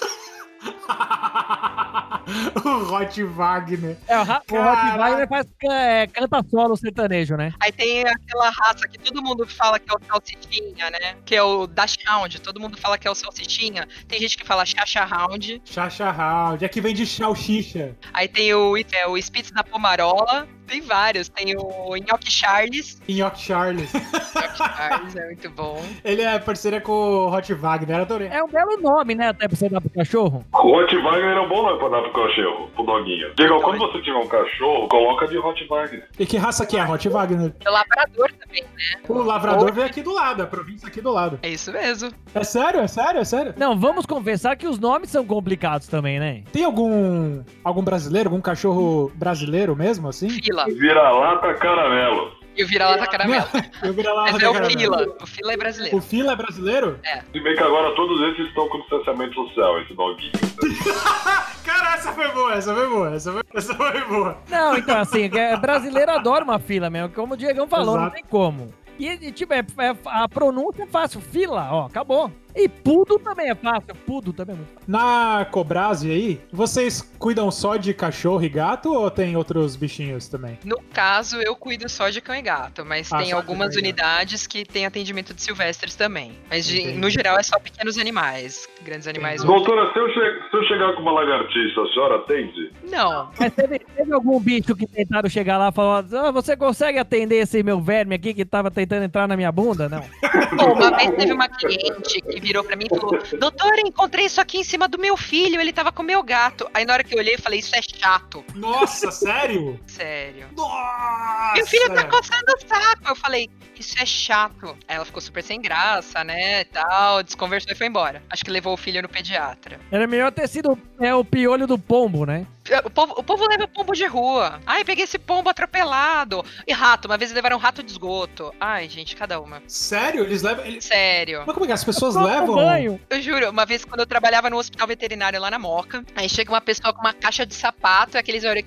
o 2.64 2.94
Hot 2.94 3.22
Wagner. 3.22 3.96
É, 4.06 4.18
o, 4.18 4.22
Ra- 4.22 4.42
o. 4.50 4.54
Rottweiler 4.54 5.28
faz 5.28 5.46
é, 5.64 6.06
canta 6.06 6.44
solo 6.50 6.76
sertanejo, 6.76 7.36
né? 7.36 7.52
aí 7.60 7.72
tem 7.72 8.02
aquela 8.06 8.50
raça 8.50 8.88
que 8.88 8.98
todo 8.98 9.22
mundo 9.22 9.46
fala 9.46 9.78
que 9.78 9.90
é 9.90 9.94
o 9.94 10.00
Salsichinha, 10.06 10.90
né? 10.90 11.16
Que 11.24 11.34
é 11.36 11.42
o 11.42 11.66
Dash 11.66 11.96
Hound, 12.08 12.40
todo 12.40 12.60
mundo 12.60 12.78
fala 12.78 12.98
que 12.98 13.06
é 13.06 13.10
o 13.10 13.14
Salsichinha. 13.14 13.88
Tem 14.08 14.20
gente 14.20 14.36
que 14.36 14.46
fala 14.46 14.64
Chacha 14.64 15.04
Hound. 15.04 15.62
Chacha 15.64 16.10
Round. 16.10 16.64
Aqui 16.64 16.80
vem 16.80 16.94
de 16.94 17.06
Chalchicha. 17.06 17.96
Aí 18.12 18.28
tem 18.28 18.52
o, 18.54 18.76
é, 18.76 19.06
o 19.06 19.16
Spitz 19.16 19.50
da 19.50 19.62
Pomarola. 19.64 20.48
Tem 20.66 20.80
vários. 20.80 21.28
Tem 21.28 21.54
o 21.56 21.96
Nhoque 21.96 22.30
Charles. 22.30 23.00
Nhoque 23.08 23.40
Charles. 23.40 23.92
Nhoque 23.92 24.56
Charles 24.56 25.16
é 25.16 25.26
muito 25.26 25.50
bom. 25.50 25.82
Ele 26.04 26.22
é 26.22 26.38
parceira 26.38 26.80
com 26.80 26.92
o 26.92 27.34
Hot 27.34 27.52
Wagner, 27.54 28.00
adorei. 28.00 28.28
É 28.28 28.42
um 28.42 28.48
belo 28.48 28.76
nome, 28.80 29.14
né? 29.14 29.28
Até 29.28 29.46
pra 29.48 29.56
você 29.56 29.68
dar 29.68 29.80
pro 29.80 29.90
cachorro. 29.90 30.44
Hot 30.54 30.96
Wagner 30.96 31.36
é 31.36 31.40
um 31.40 31.48
bom 31.48 31.62
nome 31.62 31.78
pra 31.78 31.88
dar 31.88 32.02
pro 32.02 32.12
cachorro, 32.12 32.68
pro 32.74 32.84
doguinho. 32.84 33.34
Diego, 33.36 33.60
quando 33.60 33.78
você 33.78 34.00
tiver 34.02 34.18
um 34.18 34.26
cachorro, 34.28 34.88
coloca 34.88 35.26
de 35.26 35.38
Hot 35.38 35.66
Wagner. 35.66 36.08
E 36.18 36.26
que 36.26 36.36
raça 36.36 36.64
que 36.66 36.76
é 36.76 36.84
Hot 36.84 37.08
Wagner? 37.08 37.52
O 37.66 37.70
Labrador 37.70 38.30
também, 38.38 38.62
né? 38.62 39.00
O 39.08 39.22
lavrador 39.22 39.72
veio 39.72 39.86
aqui 39.86 40.02
do 40.02 40.12
lado, 40.12 40.42
a 40.42 40.46
província 40.46 40.88
aqui 40.88 41.00
do 41.00 41.10
lado. 41.10 41.38
É 41.42 41.48
isso 41.48 41.72
mesmo. 41.72 42.10
É 42.34 42.44
sério? 42.44 42.80
É 42.80 42.88
sério? 42.88 43.20
É 43.20 43.24
sério? 43.24 43.54
Não, 43.56 43.78
vamos 43.78 44.06
confessar 44.06 44.56
que 44.56 44.66
os 44.66 44.78
nomes 44.78 45.10
são 45.10 45.24
complicados 45.24 45.86
também, 45.86 46.18
né? 46.18 46.42
Tem 46.52 46.64
algum 46.64 47.42
algum 47.62 47.82
brasileiro, 47.82 48.28
algum 48.28 48.40
cachorro 48.40 49.10
brasileiro 49.14 49.74
mesmo, 49.76 50.08
assim? 50.08 50.28
Fila. 50.52 50.66
Vira-lata 50.66 51.54
caramelo. 51.54 52.32
E 52.54 52.62
o 52.62 52.66
vira-lata 52.66 53.06
caramelo. 53.06 53.46
Eu 53.82 53.94
vira 53.94 54.14
Mas 54.14 54.42
é 54.42 54.48
o 54.50 54.54
Fila. 54.64 55.16
O 55.22 55.26
Fila 55.26 55.52
é 55.52 55.56
brasileiro. 55.56 55.96
O 55.96 56.00
Fila 56.02 56.32
é 56.32 56.36
brasileiro? 56.36 57.00
Se 57.32 57.40
bem 57.40 57.56
que 57.56 57.62
agora 57.62 57.94
todos 57.94 58.20
esses 58.28 58.48
estão 58.48 58.68
com 58.68 58.80
distanciamento 58.80 59.34
social, 59.34 59.80
esse 59.80 59.94
doguinho. 59.94 60.32
Cara, 61.64 61.94
essa 61.94 62.12
foi 62.12 62.28
boa, 62.28 62.52
essa 62.52 62.74
foi 62.74 62.88
boa, 62.88 63.14
essa 63.14 63.32
foi, 63.32 63.42
essa 63.54 63.74
foi 63.74 64.00
boa. 64.04 64.36
Não, 64.50 64.76
então 64.76 64.98
assim, 64.98 65.30
é, 65.32 65.56
brasileiro 65.56 66.10
adora 66.10 66.44
uma 66.44 66.58
fila 66.58 66.90
mesmo, 66.90 67.08
como 67.10 67.32
o 67.34 67.36
Diegão 67.36 67.66
falou, 67.66 67.94
não 67.94 68.02
Exato. 68.02 68.16
tem 68.16 68.24
como. 68.24 68.74
E, 69.02 69.26
e, 69.28 69.32
tipo, 69.32 69.52
é, 69.52 69.58
é- 69.58 69.96
a 70.06 70.28
pronúncia 70.28 70.84
é 70.84 70.86
fácil, 70.86 71.20
fila, 71.20 71.68
ó, 71.72 71.86
acabou. 71.86 72.30
E 72.54 72.68
pudo 72.68 73.18
também 73.18 73.48
é 73.50 73.54
fácil, 73.54 73.94
pudo 74.06 74.30
também 74.32 74.54
é 74.54 74.58
muito 74.58 74.68
fácil. 74.74 74.84
Na 74.86 75.44
Cobrase 75.50 76.10
aí, 76.10 76.40
vocês 76.52 77.00
cuidam 77.18 77.50
só 77.50 77.76
de 77.78 77.94
cachorro 77.94 78.44
e 78.44 78.48
gato 78.50 78.92
ou 78.92 79.10
tem 79.10 79.34
outros 79.36 79.74
bichinhos 79.74 80.28
também? 80.28 80.58
No 80.64 80.78
caso, 80.92 81.40
eu 81.40 81.56
cuido 81.56 81.88
só 81.88 82.10
de 82.10 82.20
cão 82.20 82.34
e 82.36 82.42
gato, 82.42 82.84
mas 82.84 83.10
Ah, 83.10 83.18
tem 83.18 83.32
algumas 83.32 83.74
unidades 83.74 84.46
que 84.46 84.66
tem 84.66 84.84
atendimento 84.84 85.32
de 85.32 85.40
silvestres 85.42 85.94
também. 85.94 86.32
Mas 86.50 86.66
de- 86.66 86.92
no 86.92 87.08
geral 87.08 87.38
é 87.38 87.42
só 87.42 87.58
pequenos 87.58 87.96
animais. 87.96 88.68
Grandes 88.82 89.08
animais. 89.08 89.42
Doutora, 89.42 89.90
se 89.94 89.98
eu, 89.98 90.08
che- 90.12 90.41
eu 90.62 90.68
chegar 90.68 90.92
com 90.94 91.02
uma 91.02 91.12
lagartixa, 91.12 91.80
a 91.80 91.86
senhora 91.88 92.16
atende? 92.16 92.72
Não. 92.84 93.30
Mas 93.38 93.52
teve, 93.52 93.78
teve 93.78 94.12
algum 94.12 94.40
bicho 94.40 94.74
que 94.74 94.86
tentaram 94.86 95.28
chegar 95.28 95.58
lá 95.58 95.68
e 95.68 95.72
falou: 95.72 96.04
ah, 96.18 96.30
você 96.30 96.56
consegue 96.56 96.98
atender 96.98 97.36
esse 97.36 97.62
meu 97.62 97.80
verme 97.80 98.14
aqui 98.14 98.32
que 98.32 98.44
tava 98.44 98.70
tentando 98.70 99.04
entrar 99.04 99.26
na 99.26 99.36
minha 99.36 99.52
bunda? 99.52 99.88
Não. 99.88 100.02
Pô, 100.56 100.72
uma 100.72 100.96
vez 100.96 101.10
teve 101.16 101.32
uma 101.32 101.48
cliente 101.48 102.20
que 102.20 102.40
virou 102.40 102.64
pra 102.64 102.76
mim 102.76 102.86
e 102.86 102.88
falou: 102.88 103.18
Doutora, 103.38 103.80
encontrei 103.80 104.26
isso 104.26 104.40
aqui 104.40 104.58
em 104.58 104.64
cima 104.64 104.88
do 104.88 104.98
meu 104.98 105.16
filho, 105.16 105.60
ele 105.60 105.72
tava 105.72 105.92
com 105.92 106.02
o 106.02 106.06
meu 106.06 106.22
gato. 106.22 106.68
Aí 106.72 106.84
na 106.84 106.94
hora 106.94 107.04
que 107.04 107.14
eu 107.14 107.18
olhei, 107.18 107.34
eu 107.34 107.42
falei: 107.42 107.58
Isso 107.58 107.74
é 107.74 107.82
chato. 107.82 108.44
Nossa, 108.54 109.10
sério? 109.10 109.78
Sério. 109.86 110.46
Nossa! 110.56 111.54
Meu 111.54 111.66
filho 111.66 111.94
tá 111.94 112.04
coçando 112.04 112.52
o 112.56 112.68
saco. 112.68 113.08
Eu 113.08 113.16
falei, 113.16 113.48
isso 113.78 113.96
é 113.98 114.06
chato. 114.06 114.76
Aí 114.86 114.96
ela 114.96 115.04
ficou 115.04 115.20
super 115.20 115.42
sem 115.42 115.60
graça, 115.60 116.22
né? 116.22 116.60
E 116.60 116.64
tal, 116.66 117.22
desconversou 117.22 117.72
e 117.72 117.74
foi 117.74 117.86
embora. 117.86 118.22
Acho 118.30 118.44
que 118.44 118.50
levou 118.50 118.74
o 118.74 118.76
filho 118.76 119.02
no 119.02 119.08
pediatra. 119.08 119.80
Era 119.90 120.06
melhor 120.06 120.30
ter 120.30 120.42
sido 120.52 120.78
é, 121.00 121.14
o 121.14 121.24
piolho 121.24 121.66
do 121.66 121.78
pombo, 121.78 122.24
né? 122.24 122.46
O 122.84 122.90
povo, 122.90 123.14
o 123.18 123.22
povo 123.22 123.46
leva 123.48 123.66
pombo 123.66 123.92
de 123.92 124.06
rua. 124.06 124.60
Ai, 124.64 124.84
peguei 124.84 125.04
esse 125.04 125.18
pombo 125.18 125.50
atropelado. 125.50 126.44
E 126.66 126.72
rato, 126.72 127.06
uma 127.06 127.18
vez 127.18 127.32
levaram 127.32 127.56
um 127.56 127.60
rato 127.60 127.82
de 127.82 127.90
esgoto. 127.90 128.54
Ai, 128.60 128.88
gente, 128.88 129.16
cada 129.16 129.40
uma. 129.40 129.60
Sério? 129.66 130.22
Eles 130.24 130.42
levam. 130.42 130.64
Eles... 130.64 130.84
Sério. 130.84 131.42
Mas 131.44 131.54
como 131.54 131.64
é 131.64 131.68
que 131.68 131.72
as 131.72 131.82
pessoas 131.84 132.14
Toma 132.14 132.26
levam? 132.26 132.54
banho. 132.54 133.00
Eu 133.10 133.20
juro, 133.20 133.50
uma 133.50 133.66
vez 133.66 133.84
quando 133.84 134.00
eu 134.00 134.06
trabalhava 134.06 134.48
no 134.48 134.58
hospital 134.58 134.86
veterinário 134.86 135.40
lá 135.40 135.50
na 135.50 135.58
Moca, 135.58 136.04
aí 136.14 136.28
chega 136.28 136.52
uma 136.52 136.60
pessoa 136.60 136.92
com 136.92 137.00
uma 137.00 137.12
caixa 137.12 137.44
de 137.44 137.54
sapato 137.54 138.16
e 138.16 138.18
aqueles 138.18 138.44
olhos. 138.44 138.62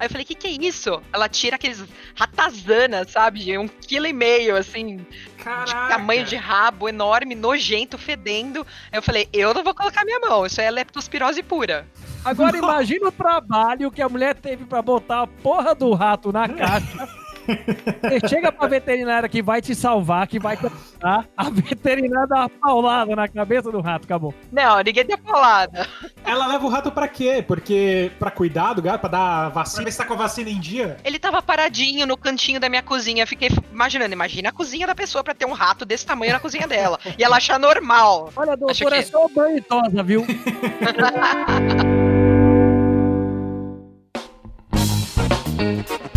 Aí 0.00 0.06
eu 0.06 0.10
falei, 0.10 0.24
o 0.24 0.26
que, 0.26 0.34
que 0.34 0.46
é 0.46 0.50
isso? 0.50 1.02
Ela 1.12 1.28
tira 1.28 1.56
aqueles 1.56 1.84
ratazana, 2.14 3.06
sabe? 3.06 3.40
De 3.40 3.58
um 3.58 3.68
quilo 3.68 4.06
e 4.06 4.14
meio, 4.14 4.56
assim, 4.56 4.96
de 4.96 5.04
Caraca. 5.44 5.88
tamanho 5.94 6.24
de 6.24 6.36
rabo, 6.36 6.88
enorme, 6.88 7.34
nojento, 7.34 7.98
fedendo. 7.98 8.66
Aí 8.90 8.98
eu 8.98 9.02
falei, 9.02 9.28
eu 9.30 9.52
não 9.52 9.62
vou 9.62 9.74
colocar 9.74 10.02
minha 10.06 10.18
mão, 10.18 10.46
isso 10.46 10.58
aí 10.58 10.66
é 10.66 10.70
leptospirose 10.70 11.42
pura. 11.42 11.86
Agora 12.24 12.56
imagina 12.58 13.08
o 13.08 13.12
trabalho 13.12 13.90
que 13.90 14.00
a 14.00 14.08
mulher 14.08 14.34
teve 14.34 14.64
pra 14.64 14.80
botar 14.80 15.24
a 15.24 15.26
porra 15.26 15.74
do 15.74 15.92
rato 15.92 16.32
na 16.32 16.48
caixa. 16.48 17.06
Você 17.46 18.28
chega 18.28 18.52
pra 18.52 18.68
veterinária 18.68 19.28
que 19.28 19.42
vai 19.42 19.60
te 19.60 19.74
salvar, 19.74 20.26
que 20.26 20.38
vai 20.38 20.56
te 20.56 20.66
ajudar. 20.66 21.26
A 21.36 21.50
veterinária 21.50 22.26
dá 22.28 22.36
uma 22.40 22.48
paulada 22.48 23.16
na 23.16 23.26
cabeça 23.28 23.70
do 23.72 23.80
rato, 23.80 24.04
acabou. 24.04 24.34
Não, 24.52 24.78
ninguém 24.80 25.04
deu 25.04 25.18
paulada. 25.18 25.86
Ela 26.24 26.46
leva 26.46 26.64
o 26.66 26.68
rato 26.68 26.92
pra 26.92 27.08
quê? 27.08 27.44
Porque 27.46 28.10
pra 28.18 28.30
cuidar 28.30 28.74
do 28.74 28.82
gato, 28.82 29.00
pra 29.00 29.10
dar 29.10 29.48
vacina, 29.50 29.84
ver 29.84 29.92
se 29.92 29.98
tá 29.98 30.04
com 30.04 30.14
a 30.14 30.16
vacina 30.16 30.50
em 30.50 30.60
dia? 30.60 30.96
Ele 31.04 31.18
tava 31.18 31.42
paradinho 31.42 32.06
no 32.06 32.16
cantinho 32.16 32.60
da 32.60 32.68
minha 32.68 32.82
cozinha. 32.82 33.26
Fiquei 33.26 33.48
imaginando, 33.72 34.12
imagina 34.12 34.50
a 34.50 34.52
cozinha 34.52 34.86
da 34.86 34.94
pessoa 34.94 35.24
pra 35.24 35.34
ter 35.34 35.46
um 35.46 35.52
rato 35.52 35.84
desse 35.84 36.06
tamanho 36.06 36.32
na 36.32 36.40
cozinha 36.40 36.66
dela. 36.68 36.98
E 37.18 37.24
ela 37.24 37.36
achar 37.38 37.58
normal. 37.58 38.30
Olha, 38.36 38.56
doutora, 38.56 38.96
é 38.96 39.02
que- 39.02 39.08
só 39.10 39.26
banho 39.28 39.58
e 39.58 39.62
tosa, 39.62 40.02
viu? 40.02 40.24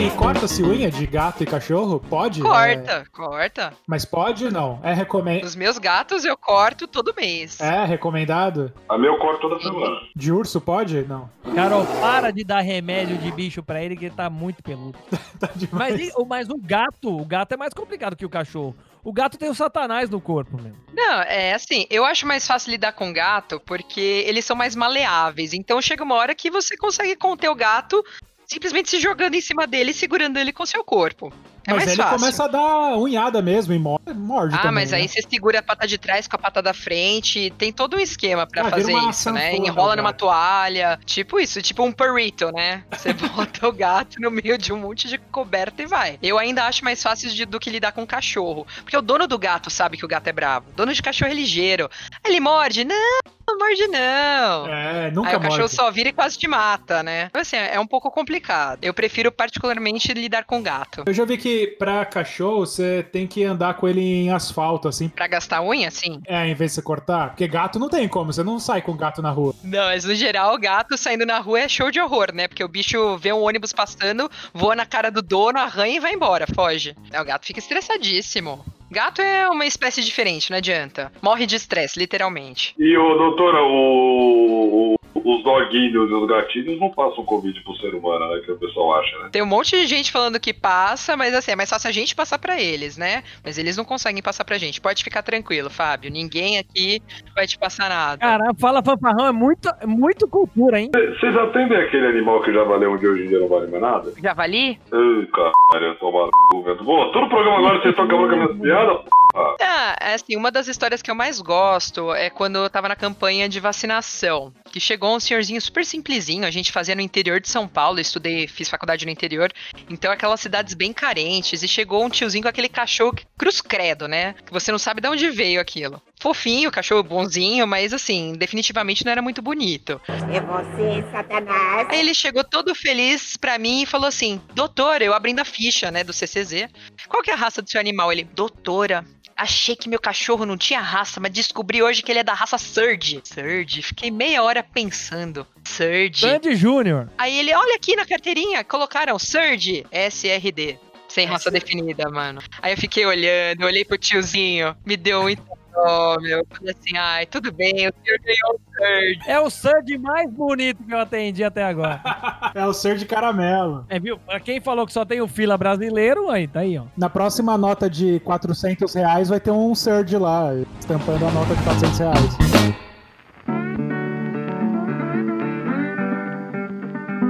E 0.00 0.10
corta-se 0.16 0.62
unha 0.62 0.90
de 0.90 1.06
gato 1.06 1.42
e 1.42 1.46
cachorro? 1.46 2.00
Pode? 2.00 2.40
É, 2.40 2.42
Corta, 2.42 3.04
corta. 3.12 3.72
mas 3.86 4.04
pode 4.06 4.46
ou 4.46 4.50
não? 4.50 4.80
É, 4.82 4.94
recome... 4.94 5.42
Os 5.44 5.54
meus 5.54 5.76
gatos 5.76 6.24
eu 6.24 6.36
corto 6.38 6.86
todo 6.88 7.12
mês. 7.14 7.60
é 7.60 7.84
recomendado? 7.84 8.72
A 8.88 8.96
meu 8.96 9.18
corto 9.18 9.42
toda 9.48 9.60
semana. 9.60 9.96
De 10.16 10.32
urso 10.32 10.58
pode? 10.60 11.02
Não. 11.02 11.28
Carol, 11.54 11.84
para 12.00 12.30
de 12.30 12.42
dar 12.44 12.60
remédio 12.62 13.18
de 13.18 13.30
bicho 13.30 13.62
pra 13.62 13.82
ele, 13.82 13.94
que 13.94 14.06
ele 14.06 14.14
tá 14.14 14.30
muito 14.30 14.62
peludo. 14.62 14.98
Tá 15.40 15.48
demais. 15.56 15.94
Mas, 15.94 16.08
e- 16.08 16.12
o- 16.18 16.26
mas 16.26 16.48
o 16.50 16.56
gato, 16.58 17.16
o 17.18 17.24
gato 17.24 17.52
é 17.52 17.56
mais 17.56 17.72
complicado 17.72 18.14
que 18.14 18.26
o 18.26 18.30
cachorro. 18.30 18.76
O 19.02 19.10
gato 19.10 19.38
tem 19.38 19.48
o 19.48 19.54
satanás 19.54 20.10
no 20.10 20.20
corpo, 20.20 20.60
meu. 20.60 20.74
Não, 20.92 21.22
é 21.22 21.54
assim, 21.54 21.86
eu 21.88 22.04
acho 22.04 22.26
mais 22.26 22.46
fácil 22.46 22.70
lidar 22.72 22.92
com 22.92 23.10
gato 23.10 23.58
porque 23.64 24.22
eles 24.26 24.44
são 24.44 24.54
mais 24.54 24.76
maleáveis. 24.76 25.54
Então 25.54 25.80
chega 25.80 26.04
uma 26.04 26.14
hora 26.16 26.34
que 26.34 26.50
você 26.50 26.76
consegue 26.76 27.16
conter 27.16 27.48
o 27.48 27.54
gato 27.54 28.04
simplesmente 28.50 28.90
se 28.90 28.98
jogando 28.98 29.34
em 29.34 29.40
cima 29.40 29.66
dele 29.66 29.92
e 29.92 29.94
segurando 29.94 30.36
ele 30.36 30.52
com 30.52 30.66
seu 30.66 30.82
corpo. 30.82 31.32
É 31.70 31.74
Mas 31.74 31.84
mais 31.86 31.88
ele 31.92 32.02
fácil. 32.02 32.18
começa 32.18 32.44
a 32.44 32.48
dar 32.48 32.96
unhada 32.98 33.40
mesmo 33.42 33.72
e 33.74 33.78
morde, 33.78 34.54
Ah, 34.54 34.58
também, 34.58 34.72
mas 34.74 34.92
aí 34.92 35.02
né? 35.02 35.08
você 35.08 35.22
segura 35.22 35.60
a 35.60 35.62
pata 35.62 35.86
de 35.86 35.98
trás 35.98 36.26
com 36.26 36.36
a 36.36 36.38
pata 36.38 36.60
da 36.62 36.72
frente. 36.74 37.52
Tem 37.56 37.72
todo 37.72 37.96
um 37.96 38.00
esquema 38.00 38.46
pra 38.46 38.62
Ah, 38.66 38.70
fazer 38.70 38.92
isso, 38.92 39.30
né? 39.30 39.54
Enrola 39.56 39.96
numa 39.96 40.12
toalha. 40.12 40.98
Tipo 41.04 41.38
isso, 41.38 41.60
tipo 41.62 41.82
um 41.84 41.92
burrito, 41.92 42.50
né? 42.52 42.82
Você 42.90 43.12
bota 43.58 43.68
o 43.68 43.72
gato 43.72 44.20
no 44.20 44.30
meio 44.30 44.56
de 44.58 44.72
um 44.72 44.76
monte 44.78 45.08
de 45.08 45.18
coberta 45.18 45.82
e 45.82 45.86
vai. 45.86 46.18
Eu 46.22 46.38
ainda 46.38 46.64
acho 46.64 46.84
mais 46.84 47.02
fácil 47.02 47.30
de- 47.30 47.44
do 47.46 47.60
que 47.60 47.70
lidar 47.70 47.92
com 47.92 48.02
o 48.02 48.06
cachorro. 48.06 48.66
Porque 48.82 48.96
o 48.96 49.02
dono 49.02 49.26
do 49.26 49.38
gato 49.38 49.70
sabe 49.70 49.96
que 49.96 50.04
o 50.04 50.08
gato 50.08 50.26
é 50.28 50.32
bravo. 50.32 50.66
O 50.70 50.72
dono 50.76 50.92
de 50.92 51.02
cachorro 51.02 51.30
é 51.30 51.34
ligeiro. 51.34 51.88
Ele 52.24 52.40
morde? 52.40 52.84
Não, 52.84 53.18
não 53.48 53.58
morde 53.58 53.86
não. 53.86 54.66
É, 54.68 55.10
nunca 55.10 55.30
Aí 55.30 55.36
o 55.36 55.40
cachorro 55.40 55.60
morde. 55.60 55.74
só 55.74 55.90
vira 55.90 56.08
e 56.08 56.12
quase 56.12 56.38
te 56.38 56.46
mata, 56.48 57.02
né? 57.02 57.26
Então, 57.26 57.40
assim, 57.40 57.56
é 57.56 57.78
um 57.78 57.86
pouco 57.86 58.10
complicado. 58.10 58.78
Eu 58.82 58.94
prefiro 58.94 59.30
particularmente 59.32 60.12
lidar 60.12 60.44
com 60.44 60.62
gato. 60.62 61.02
Eu 61.06 61.12
já 61.12 61.24
vi 61.24 61.36
que 61.36 61.59
pra 61.66 62.04
cachorro 62.04 62.60
você 62.66 63.02
tem 63.12 63.26
que 63.26 63.44
andar 63.44 63.74
com 63.74 63.88
ele 63.88 64.00
em 64.00 64.30
asfalto, 64.30 64.88
assim. 64.88 65.08
Pra 65.08 65.26
gastar 65.26 65.62
unha, 65.62 65.90
sim. 65.90 66.20
É, 66.26 66.46
em 66.48 66.54
vez 66.54 66.70
de 66.72 66.74
você 66.76 66.82
cortar. 66.82 67.28
Porque 67.30 67.46
gato 67.48 67.78
não 67.78 67.88
tem 67.88 68.06
como, 68.08 68.32
você 68.32 68.42
não 68.42 68.58
sai 68.58 68.82
com 68.82 68.96
gato 68.96 69.20
na 69.22 69.30
rua. 69.30 69.54
Não, 69.64 69.84
mas 69.86 70.04
no 70.04 70.14
geral, 70.14 70.54
o 70.54 70.58
gato 70.58 70.96
saindo 70.96 71.24
na 71.26 71.38
rua 71.38 71.60
é 71.60 71.68
show 71.68 71.90
de 71.90 72.00
horror, 72.00 72.32
né? 72.34 72.48
Porque 72.48 72.64
o 72.64 72.68
bicho 72.68 73.16
vê 73.18 73.32
um 73.32 73.42
ônibus 73.42 73.72
passando, 73.72 74.30
voa 74.54 74.74
na 74.76 74.86
cara 74.86 75.10
do 75.10 75.22
dono, 75.22 75.58
arranha 75.58 75.96
e 75.96 76.00
vai 76.00 76.12
embora, 76.14 76.46
foge. 76.54 76.94
É, 77.12 77.20
o 77.20 77.24
gato 77.24 77.46
fica 77.46 77.58
estressadíssimo. 77.58 78.64
Gato 78.90 79.22
é 79.22 79.48
uma 79.48 79.64
espécie 79.66 80.02
diferente, 80.02 80.50
não 80.50 80.58
adianta. 80.58 81.12
Morre 81.22 81.46
de 81.46 81.54
estresse, 81.54 81.96
literalmente. 81.98 82.74
E, 82.78 82.96
ô, 82.96 83.16
doutora, 83.16 83.62
o, 83.62 84.94
o- 84.94 84.99
os 85.14 85.42
doguinhos 85.42 86.10
e 86.10 86.14
os 86.14 86.28
gatinhos 86.28 86.80
não 86.80 86.90
passam 86.90 87.24
Covid 87.24 87.60
pro 87.62 87.76
ser 87.76 87.94
humano, 87.94 88.28
né? 88.28 88.40
Que 88.44 88.52
o 88.52 88.58
pessoal 88.58 89.00
acha, 89.00 89.18
né? 89.18 89.28
Tem 89.32 89.42
um 89.42 89.46
monte 89.46 89.76
de 89.76 89.86
gente 89.86 90.12
falando 90.12 90.40
que 90.40 90.52
passa, 90.52 91.16
mas 91.16 91.34
assim, 91.34 91.52
é 91.52 91.56
mais 91.56 91.70
fácil 91.70 91.88
a 91.88 91.92
gente 91.92 92.14
passar 92.14 92.38
pra 92.38 92.60
eles, 92.60 92.96
né? 92.96 93.22
Mas 93.44 93.58
eles 93.58 93.76
não 93.76 93.84
conseguem 93.84 94.22
passar 94.22 94.44
pra 94.44 94.58
gente. 94.58 94.80
Pode 94.80 95.02
ficar 95.02 95.22
tranquilo, 95.22 95.70
Fábio. 95.70 96.10
Ninguém 96.10 96.58
aqui 96.58 97.02
vai 97.34 97.46
te 97.46 97.58
passar 97.58 97.88
nada. 97.88 98.18
Caramba, 98.18 98.54
fala 98.58 98.82
fanfarrão, 98.82 99.26
é 99.26 99.32
muito, 99.32 99.68
é 99.80 99.86
muito 99.86 100.28
cultura, 100.28 100.80
hein? 100.80 100.90
Vocês 100.92 101.36
atendem 101.36 101.78
aquele 101.78 102.06
animal 102.06 102.42
que 102.42 102.52
já 102.52 102.64
valeu 102.64 102.92
um 102.92 102.96
dia 102.96 103.10
hoje 103.10 103.24
em 103.24 103.28
dia 103.28 103.40
não 103.40 103.48
vale 103.48 103.70
mais 103.70 103.82
nada? 103.82 104.12
Javali? 104.22 104.78
Ai, 104.92 105.26
caralho, 105.72 105.94
tomar 105.98 106.26
no 106.26 106.30
cu, 106.50 106.62
vento. 106.62 106.84
Bom, 106.84 107.10
todo 107.12 107.28
programa 107.28 107.58
agora 107.58 107.80
vocês 107.80 107.94
tocam 107.94 108.18
a 108.18 108.22
boca 108.22 108.36
nas 108.36 108.58
piadas, 108.58 108.98
Ah, 109.34 109.96
é 110.00 110.14
assim, 110.14 110.36
uma 110.36 110.50
das 110.50 110.68
histórias 110.68 111.02
que 111.02 111.10
eu 111.10 111.14
mais 111.14 111.40
gosto 111.40 112.12
é 112.14 112.28
quando 112.30 112.56
eu 112.56 112.70
tava 112.70 112.88
na 112.88 112.96
campanha 112.96 113.48
de 113.48 113.60
vacinação. 113.60 114.52
Que 114.72 114.80
chegou 114.80 115.14
um 115.14 115.20
senhorzinho 115.20 115.60
super 115.60 115.84
simplesinho, 115.84 116.44
a 116.46 116.50
gente 116.50 116.72
fazia 116.72 116.94
no 116.94 117.00
interior 117.00 117.40
de 117.40 117.48
São 117.48 117.68
Paulo, 117.68 118.00
estudei, 118.00 118.46
fiz 118.48 118.68
faculdade 118.68 119.04
no 119.04 119.12
interior, 119.12 119.52
então 119.88 120.10
aquelas 120.10 120.40
cidades 120.40 120.74
bem 120.74 120.92
carentes, 120.92 121.62
e 121.62 121.68
chegou 121.68 122.04
um 122.04 122.10
tiozinho 122.10 122.42
com 122.42 122.48
aquele 122.48 122.68
cachorro 122.68 123.12
que- 123.14 123.24
cruz 123.38 123.60
credo, 123.60 124.08
né? 124.08 124.34
Que 124.46 124.52
você 124.52 124.70
não 124.72 124.78
sabe 124.78 125.00
de 125.00 125.08
onde 125.08 125.30
veio 125.30 125.60
aquilo. 125.60 126.00
Fofinho, 126.20 126.70
cachorro 126.70 127.02
bonzinho, 127.02 127.66
mas 127.66 127.94
assim, 127.94 128.34
definitivamente 128.34 129.04
não 129.04 129.10
era 129.10 129.22
muito 129.22 129.40
bonito. 129.40 130.00
É 130.06 130.40
você, 130.40 131.02
Satanás. 131.10 131.88
Aí 131.90 131.98
ele 131.98 132.14
chegou 132.14 132.44
todo 132.44 132.74
feliz 132.74 133.38
pra 133.38 133.58
mim 133.58 133.82
e 133.82 133.86
falou 133.86 134.06
assim: 134.06 134.40
Doutor, 134.54 135.00
eu 135.00 135.14
abrindo 135.14 135.40
a 135.40 135.44
ficha, 135.44 135.90
né, 135.90 136.04
do 136.04 136.12
CCZ. 136.12 136.68
Qual 137.08 137.22
que 137.22 137.30
é 137.30 137.34
a 137.34 137.36
raça 137.36 137.62
do 137.62 137.70
seu 137.70 137.80
animal? 137.80 138.12
Ele, 138.12 138.24
doutora. 138.24 139.04
Achei 139.34 139.74
que 139.74 139.88
meu 139.88 139.98
cachorro 139.98 140.44
não 140.44 140.58
tinha 140.58 140.80
raça, 140.80 141.18
mas 141.18 141.32
descobri 141.32 141.82
hoje 141.82 142.02
que 142.02 142.12
ele 142.12 142.18
é 142.18 142.22
da 142.22 142.34
raça 142.34 142.58
Surge. 142.58 143.22
Surge. 143.24 143.80
Fiquei 143.80 144.10
meia 144.10 144.42
hora 144.42 144.62
pensando. 144.62 145.46
Surge. 145.64 146.20
Sandy 146.20 146.54
Júnior. 146.54 147.08
Aí 147.16 147.38
ele, 147.38 147.54
olha 147.54 147.74
aqui 147.74 147.96
na 147.96 148.04
carteirinha, 148.04 148.62
colocaram 148.62 149.18
Surge 149.18 149.86
SRD. 149.90 150.78
Sem 151.08 151.26
raça 151.26 151.50
definida, 151.50 152.08
mano. 152.08 152.40
Aí 152.62 152.72
eu 152.72 152.76
fiquei 152.76 153.04
olhando, 153.04 153.64
olhei 153.64 153.84
pro 153.84 153.98
tiozinho, 153.98 154.76
me 154.86 154.96
deu 154.96 155.22
muito 155.22 155.42
dó, 155.72 156.16
meu. 156.20 156.38
Eu 156.38 156.46
Falei 156.50 156.74
assim, 156.78 156.96
ai, 156.96 157.26
tudo 157.26 157.52
bem, 157.52 157.72
o 157.72 157.76
senhor 157.76 158.18
ganhou 158.24 158.54
o 158.54 158.60
Surge. 158.74 159.30
É 159.30 159.40
o 159.40 159.50
Sandy 159.50 159.98
mais 159.98 160.30
bonito 160.30 160.82
que 160.82 160.92
eu 160.92 160.98
atendi 160.98 161.44
até 161.44 161.64
agora. 161.64 162.00
É 162.52 162.66
o 162.66 162.72
ser 162.72 162.96
de 162.96 163.06
caramelo. 163.06 163.86
É, 163.88 164.00
viu? 164.00 164.18
Pra 164.18 164.40
quem 164.40 164.60
falou 164.60 164.84
que 164.84 164.92
só 164.92 165.04
tem 165.04 165.20
o 165.20 165.28
fila 165.28 165.56
brasileiro, 165.56 166.28
aí, 166.30 166.48
tá 166.48 166.60
aí, 166.60 166.76
ó. 166.76 166.84
Na 166.96 167.08
próxima 167.08 167.56
nota 167.56 167.88
de 167.88 168.18
400 168.20 168.92
reais 168.92 169.28
vai 169.28 169.38
ter 169.38 169.52
um 169.52 169.72
Surge 169.72 170.16
lá, 170.16 170.50
estampando 170.80 171.26
a 171.26 171.30
nota 171.30 171.54
de 171.54 171.62
400 171.62 171.98
reais. 171.98 172.36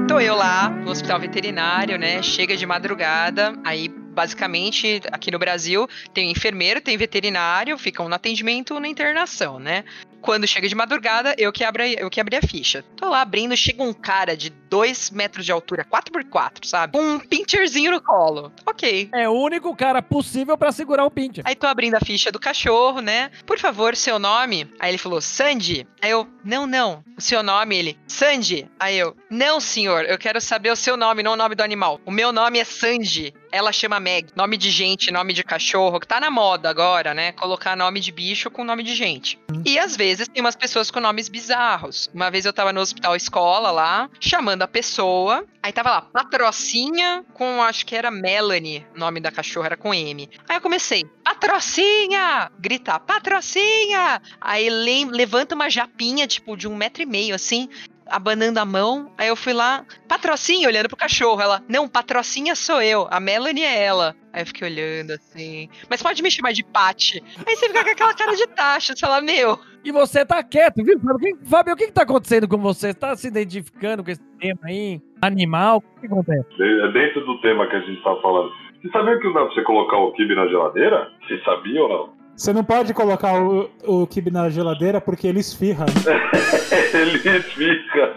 Tô 0.09 0.19
eu 0.19 0.35
lá 0.35 0.71
no 0.71 0.91
hospital 0.91 1.21
veterinário, 1.21 1.99
né? 1.99 2.23
Chega 2.23 2.57
de 2.57 2.67
madrugada, 2.67 3.53
aí 3.65 3.89
basicamente 4.11 5.01
aqui 5.11 5.31
no 5.31 5.39
Brasil 5.39 5.89
tem 6.13 6.31
enfermeiro, 6.31 6.81
tem 6.81 6.97
veterinário, 6.97 7.79
ficam 7.79 8.09
no 8.09 8.15
atendimento 8.15 8.79
na 8.79 8.89
internação, 8.89 9.59
né? 9.59 9.85
quando 10.21 10.47
chega 10.47 10.69
de 10.69 10.75
madrugada, 10.75 11.35
eu 11.39 11.53
que, 11.53 11.65
abro, 11.65 11.83
eu 11.83 12.11
que 12.11 12.21
abri 12.21 12.37
a 12.37 12.43
ficha. 12.43 12.85
Tô 12.97 13.09
lá 13.09 13.23
abrindo, 13.23 13.57
chega 13.57 13.83
um 13.83 13.93
cara 13.93 14.37
de 14.37 14.51
2 14.51 15.11
metros 15.11 15.45
de 15.45 15.53
altura, 15.53 15.85
4x4, 15.85 16.65
sabe? 16.65 16.97
Com 16.97 17.05
um 17.05 17.19
pincherzinho 17.19 17.93
no 17.93 18.01
colo. 18.01 18.53
Ok. 18.67 19.09
É 19.15 19.29
o 19.29 19.33
único 19.33 19.75
cara 19.75 20.03
possível 20.03 20.57
pra 20.57 20.73
segurar 20.73 21.05
o 21.05 21.11
pincher. 21.11 21.43
Aí 21.47 21.55
tô 21.55 21.67
abrindo 21.67 21.95
a 21.95 22.01
ficha 22.01 22.31
do 22.31 22.39
cachorro, 22.39 23.01
né? 23.01 23.31
Por 23.47 23.59
favor, 23.59 23.97
seu 23.97 24.19
nome? 24.19 24.71
Aí 24.79 24.91
ele 24.91 24.99
falou, 24.99 25.21
Sandy. 25.21 25.87
Aí 26.01 26.11
eu, 26.11 26.27
não, 26.45 26.67
não. 26.67 27.03
O 27.17 27.21
seu 27.21 27.43
nome, 27.43 27.77
ele, 27.77 27.99
Sandy. 28.07 28.71
Aí 28.79 28.99
eu, 28.99 29.17
não, 29.29 29.61
senhor, 29.61 30.05
eu 30.05 30.19
quero 30.19 30.41
saber 30.41 30.71
o 30.71 30.77
seu 30.77 30.97
nome, 30.97 31.23
não 31.23 31.33
o 31.33 31.37
nome 31.37 31.55
do 31.55 31.63
animal. 31.63 32.01
O 32.05 32.11
meu 32.11 32.33
nome 32.33 32.59
é 32.59 32.65
Sandy. 32.65 33.35
Ela 33.53 33.73
chama 33.73 33.99
Meg. 33.99 34.29
Nome 34.37 34.57
de 34.57 34.71
gente, 34.71 35.11
nome 35.11 35.33
de 35.33 35.43
cachorro, 35.43 35.99
que 35.99 36.07
tá 36.07 36.21
na 36.21 36.31
moda 36.31 36.71
agora, 36.71 37.13
né? 37.13 37.33
Colocar 37.33 37.77
nome 37.77 38.01
de 38.01 38.13
bicho 38.13 38.51
com 38.51 38.65
nome 38.65 38.83
de 38.83 38.95
gente. 38.95 39.39
E 39.65 39.79
às 39.79 39.97
vezes 39.97 40.29
tem 40.29 40.41
umas 40.41 40.57
pessoas 40.57 40.91
com 40.91 41.01
nomes 41.01 41.29
bizarros. 41.29 42.09
Uma 42.15 42.31
vez 42.31 42.45
eu 42.45 42.53
tava 42.53 42.73
no 42.73 42.81
hospital 42.81 43.17
escola 43.17 43.71
lá, 43.71 44.09
chamando 44.21 44.63
a 44.63 44.69
pessoa. 44.69 45.45
Aí 45.63 45.73
tava 45.73 45.91
lá, 45.91 46.03
patrocinha 46.03 47.25
com, 47.35 47.63
acho 47.63 47.85
que 47.85 47.95
era 47.95 48.11
Melanie, 48.11 48.87
nome 48.95 49.21
da 49.21 49.31
cachorra 49.31 49.67
era 49.67 49.77
com 49.77 49.93
M. 49.93 50.31
Aí 50.49 50.57
eu 50.57 50.61
comecei, 50.61 51.05
patrocinha! 51.23 52.51
Gritar, 52.59 53.01
patrocinha! 53.01 54.23
Aí 54.41 54.71
le 54.71 55.05
levanta 55.05 55.55
uma 55.55 55.69
japinha, 55.69 56.27
tipo, 56.27 56.57
de 56.57 56.67
um 56.67 56.77
metro 56.77 57.03
e 57.03 57.07
meio, 57.07 57.35
assim, 57.35 57.69
abanando 58.11 58.59
a 58.59 58.65
mão. 58.65 59.11
Aí 59.17 59.29
eu 59.29 59.37
fui 59.37 59.53
lá, 59.53 59.85
patrocinha, 60.09 60.69
olhando 60.69 60.89
pro 60.89 60.97
cachorro. 60.97 61.41
Ela, 61.41 61.63
não, 61.69 61.89
patrocinha 61.89 62.55
sou 62.55 62.83
eu, 62.83 63.07
a 63.11 63.21
Melanie 63.21 63.65
é 63.65 63.83
ela. 63.83 64.15
Aí 64.33 64.43
eu 64.43 64.47
fiquei 64.47 64.69
olhando 64.69 65.13
assim. 65.13 65.69
Mas 65.89 66.03
pode 66.03 66.23
me 66.23 66.31
chamar 66.31 66.53
de 66.53 66.65
Pati. 66.65 67.23
Aí 67.47 67.57
você 67.57 67.67
fica 67.69 67.83
com 67.83 67.91
aquela 67.91 68.15
cara 68.15 68.35
de 68.37 68.47
taxa, 68.49 68.95
você 68.95 69.01
fala, 69.01 69.21
meu. 69.21 69.59
E 69.85 69.91
você 69.91 70.25
tá 70.25 70.43
quieto, 70.43 70.85
viu? 70.85 71.01
Fábio, 71.01 71.15
o 71.15 71.19
que, 71.19 71.49
Fábio, 71.49 71.75
o 71.75 71.77
que, 71.77 71.87
que 71.87 71.93
tá 71.93 72.03
acontecendo 72.03 72.47
com 72.47 72.59
você? 72.59 72.89
Você 72.89 72.95
tá 72.95 73.17
se 73.17 73.29
identificando 73.29 74.05
com 74.05 74.11
esse 74.11 74.23
tema 74.39 74.61
aí? 74.65 75.01
Animal? 75.23 75.83
O 75.97 76.01
que 76.01 76.07
acontece? 76.07 76.47
É 76.61 76.93
dentro 76.93 77.25
do 77.25 77.41
tema 77.41 77.67
que 77.67 77.77
a 77.77 77.81
gente 77.81 78.03
tá 78.03 78.15
falando. 78.21 78.51
Você 78.81 78.89
sabia 78.91 79.19
que 79.19 79.25
não 79.25 79.35
dá 79.35 79.45
pra 79.45 79.55
você 79.55 79.63
colocar 79.63 79.97
o 79.97 80.13
kibe 80.13 80.35
na 80.35 80.47
geladeira? 80.47 81.11
Você 81.27 81.39
sabia 81.45 81.83
ou 81.83 81.89
não? 81.89 82.20
Você 82.41 82.55
não 82.55 82.65
pode 82.65 82.95
colocar 82.95 83.35
o, 83.39 83.71
o 83.85 84.07
kibe 84.07 84.31
na 84.31 84.49
geladeira 84.49 84.99
porque 84.99 85.27
ele 85.27 85.41
esfirra. 85.41 85.85
ele 86.95 87.19
esfirra. 87.19 88.17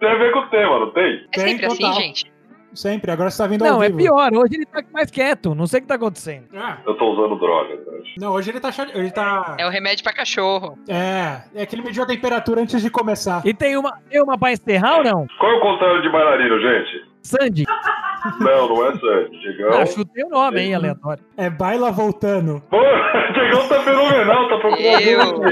tem 0.00 0.08
a 0.08 0.14
ver 0.14 0.32
com 0.32 0.38
o 0.38 0.46
tema, 0.46 0.80
não 0.80 0.90
tem? 0.90 1.16
É 1.16 1.28
Tem, 1.30 1.48
sempre 1.48 1.66
assim, 1.66 1.76
total. 1.76 2.00
gente. 2.00 2.32
Sempre, 2.72 3.10
agora 3.10 3.30
você 3.30 3.42
tá 3.42 3.46
vindo 3.46 3.62
ao 3.62 3.72
Não, 3.72 3.82
é 3.82 3.90
pior. 3.90 4.32
Hoje 4.32 4.54
ele 4.54 4.64
tá 4.64 4.82
mais 4.90 5.10
quieto. 5.10 5.54
Não 5.54 5.66
sei 5.66 5.80
o 5.80 5.82
que 5.82 5.88
tá 5.88 5.96
acontecendo. 5.96 6.46
Ah, 6.54 6.78
Eu 6.86 6.94
tô 6.96 7.12
usando 7.12 7.38
drogas, 7.38 7.78
né? 7.78 8.00
não, 8.16 8.32
hoje 8.32 8.52
ele 8.52 8.60
tá 8.60 8.70
ele 8.94 9.10
tá 9.10 9.56
É 9.58 9.66
o 9.66 9.70
remédio 9.70 10.02
pra 10.02 10.14
cachorro. 10.14 10.78
É, 10.88 11.42
é 11.54 11.66
que 11.66 11.74
ele 11.74 11.82
mediu 11.82 12.02
a 12.02 12.06
temperatura 12.06 12.62
antes 12.62 12.80
de 12.80 12.88
começar. 12.88 13.42
E 13.44 13.52
tem 13.52 13.76
uma, 13.76 13.92
tem 14.08 14.22
uma 14.22 14.38
pra 14.38 14.50
encerrar 14.50 14.98
ou 14.98 15.04
não? 15.04 15.26
Qual 15.38 15.52
é 15.52 15.56
o 15.56 15.60
contrário 15.60 16.00
de 16.00 16.08
bailarino, 16.08 16.58
gente? 16.58 17.06
Sandy? 17.22 17.66
Não, 18.40 18.68
não 18.68 18.86
é 18.86 18.92
Sandy. 18.98 19.38
Digão. 19.40 19.72
Ah, 19.72 19.86
chutei 19.86 20.24
o 20.24 20.28
nome 20.28 20.60
aí, 20.60 20.74
aleatório. 20.74 21.22
É 21.36 21.48
baila 21.48 21.90
voltando. 21.90 22.62
Pô, 22.70 22.76
Digão 23.34 23.68
tá 23.68 23.80
fenomenal, 23.82 24.48
tá 24.48 24.54
Eu. 24.54 25.18
procurando. 25.20 25.42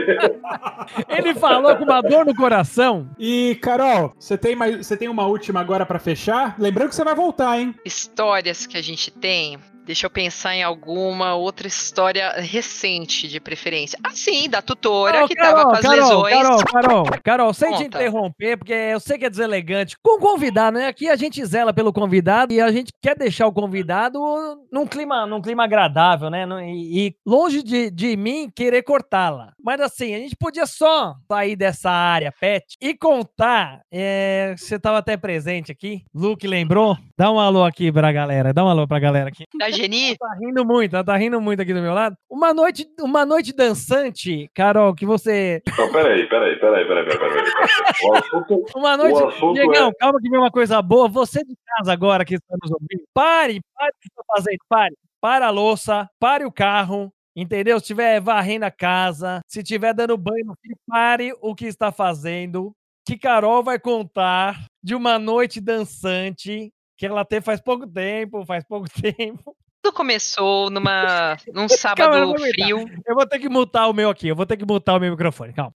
Ele 1.08 1.34
falou 1.34 1.76
com 1.76 1.84
uma 1.84 2.00
dor 2.02 2.24
no 2.24 2.34
coração. 2.34 3.08
E 3.18 3.58
Carol, 3.62 4.12
você 4.18 4.36
tem 4.36 4.54
mais, 4.56 4.86
você 4.86 4.96
tem 4.96 5.08
uma 5.08 5.26
última 5.26 5.60
agora 5.60 5.84
pra 5.86 5.98
fechar? 5.98 6.54
Lembrando 6.58 6.88
que 6.90 6.94
você 6.94 7.04
vai 7.04 7.14
voltar, 7.14 7.58
hein? 7.58 7.74
Histórias 7.84 8.66
que 8.66 8.76
a 8.76 8.82
gente 8.82 9.10
tem. 9.10 9.58
Deixa 9.86 10.04
eu 10.04 10.10
pensar 10.10 10.56
em 10.56 10.64
alguma 10.64 11.36
outra 11.36 11.68
história 11.68 12.32
recente, 12.40 13.28
de 13.28 13.38
preferência. 13.38 13.96
Ah, 14.02 14.10
sim, 14.10 14.50
da 14.50 14.60
tutora 14.60 15.12
Carol, 15.12 15.28
que 15.28 15.36
tava 15.36 15.62
com 15.62 15.70
as 15.70 15.80
Carol, 15.80 15.96
lesões. 16.24 16.34
Carol, 16.34 16.64
Carol, 16.64 17.06
Carol, 17.22 17.54
sem 17.54 17.68
te 17.68 17.84
Conta. 17.84 17.98
interromper, 17.98 18.56
porque 18.56 18.72
eu 18.72 18.98
sei 18.98 19.16
que 19.16 19.24
é 19.26 19.30
deselegante. 19.30 19.96
Com 20.02 20.16
o 20.16 20.20
convidado, 20.20 20.76
né? 20.76 20.88
Aqui 20.88 21.08
a 21.08 21.14
gente 21.14 21.44
zela 21.44 21.72
pelo 21.72 21.92
convidado 21.92 22.52
e 22.52 22.60
a 22.60 22.72
gente 22.72 22.92
quer 23.00 23.16
deixar 23.16 23.46
o 23.46 23.52
convidado 23.52 24.18
num 24.72 24.88
clima, 24.88 25.24
num 25.24 25.40
clima 25.40 25.62
agradável, 25.62 26.30
né? 26.30 26.44
E, 26.68 27.06
e 27.06 27.16
longe 27.24 27.62
de, 27.62 27.88
de 27.88 28.16
mim 28.16 28.50
querer 28.52 28.82
cortá-la. 28.82 29.52
Mas 29.62 29.80
assim, 29.80 30.14
a 30.16 30.18
gente 30.18 30.34
podia 30.34 30.66
só 30.66 31.14
sair 31.28 31.54
dessa 31.54 31.90
área 31.90 32.34
pet 32.40 32.76
e 32.80 32.92
contar. 32.92 33.82
é, 33.92 34.52
você 34.56 34.74
estava 34.74 34.98
até 34.98 35.16
presente 35.16 35.70
aqui. 35.70 36.02
Luke 36.12 36.46
lembrou? 36.46 36.96
Dá 37.16 37.30
um 37.30 37.38
alô 37.38 37.64
aqui 37.64 37.92
pra 37.92 38.10
galera. 38.10 38.52
Dá 38.52 38.64
um 38.64 38.68
alô 38.68 38.86
pra 38.88 38.98
galera 38.98 39.28
aqui. 39.28 39.44
Da 39.56 39.70
Geni, 39.76 40.16
Tá 40.16 40.26
rindo 40.40 40.64
muito, 40.64 40.94
ela 40.94 41.04
tá 41.04 41.16
rindo 41.16 41.40
muito 41.40 41.60
aqui 41.62 41.72
do 41.74 41.80
meu 41.80 41.94
lado. 41.94 42.16
Uma 42.30 42.52
noite, 42.54 42.86
uma 43.00 43.24
noite 43.26 43.52
dançante, 43.52 44.50
Carol, 44.54 44.94
que 44.94 45.06
você. 45.06 45.62
Não, 45.78 45.90
peraí, 45.92 46.28
peraí, 46.28 46.58
peraí, 46.58 46.86
peraí, 46.86 47.04
peraí, 47.06 47.18
peraí. 47.18 47.44
O 48.04 48.14
assunto 48.14 48.64
Uma 48.76 48.96
noite. 48.96 49.22
assunto 49.24 49.54
Diegão, 49.54 49.88
é- 49.88 49.94
calma 49.98 50.20
que 50.20 50.28
vem 50.30 50.38
uma 50.40 50.50
coisa 50.50 50.80
boa. 50.82 51.08
Você 51.08 51.44
de 51.44 51.56
casa 51.66 51.92
agora 51.92 52.24
que 52.24 52.34
está 52.34 52.56
nos 52.62 52.70
ouvindo, 52.72 53.04
pare, 53.14 53.60
pare 53.74 53.90
o 53.90 54.00
que 54.00 54.08
está 54.08 54.22
fazendo, 54.26 54.58
pare. 54.68 54.94
Para 55.20 55.46
a 55.46 55.50
louça, 55.50 56.08
pare 56.18 56.44
o 56.44 56.52
carro. 56.52 57.12
Entendeu? 57.38 57.78
Se 57.78 57.84
estiver 57.84 58.18
varrendo 58.18 58.64
a 58.64 58.70
casa, 58.70 59.40
se 59.46 59.60
estiver 59.60 59.92
dando 59.92 60.16
banho 60.16 60.54
pare 60.86 61.34
o 61.42 61.54
que 61.54 61.66
está 61.66 61.92
fazendo. 61.92 62.72
Que 63.06 63.18
Carol 63.18 63.62
vai 63.62 63.78
contar 63.78 64.64
de 64.82 64.94
uma 64.94 65.18
noite 65.18 65.60
dançante 65.60 66.72
que 66.98 67.04
ela 67.04 67.26
teve 67.26 67.44
faz 67.44 67.60
pouco 67.60 67.86
tempo, 67.86 68.44
faz 68.46 68.64
pouco 68.64 68.86
tempo. 69.14 69.54
Tudo 69.86 69.92
começou 69.92 70.68
numa, 70.70 71.36
num 71.46 71.66
Calma, 71.68 71.72
eu 71.72 71.78
sábado 71.78 72.38
frio. 72.38 72.84
Eu 73.06 73.14
vou 73.14 73.26
ter 73.26 73.38
que 73.38 73.48
mutar 73.48 73.88
o 73.88 73.92
meu 73.92 74.10
aqui, 74.10 74.28
eu 74.28 74.34
vou 74.34 74.46
ter 74.46 74.56
que 74.56 74.66
mutar 74.66 74.96
o 74.96 75.00
meu 75.00 75.10
microfone, 75.12 75.52
calma. 75.52 75.72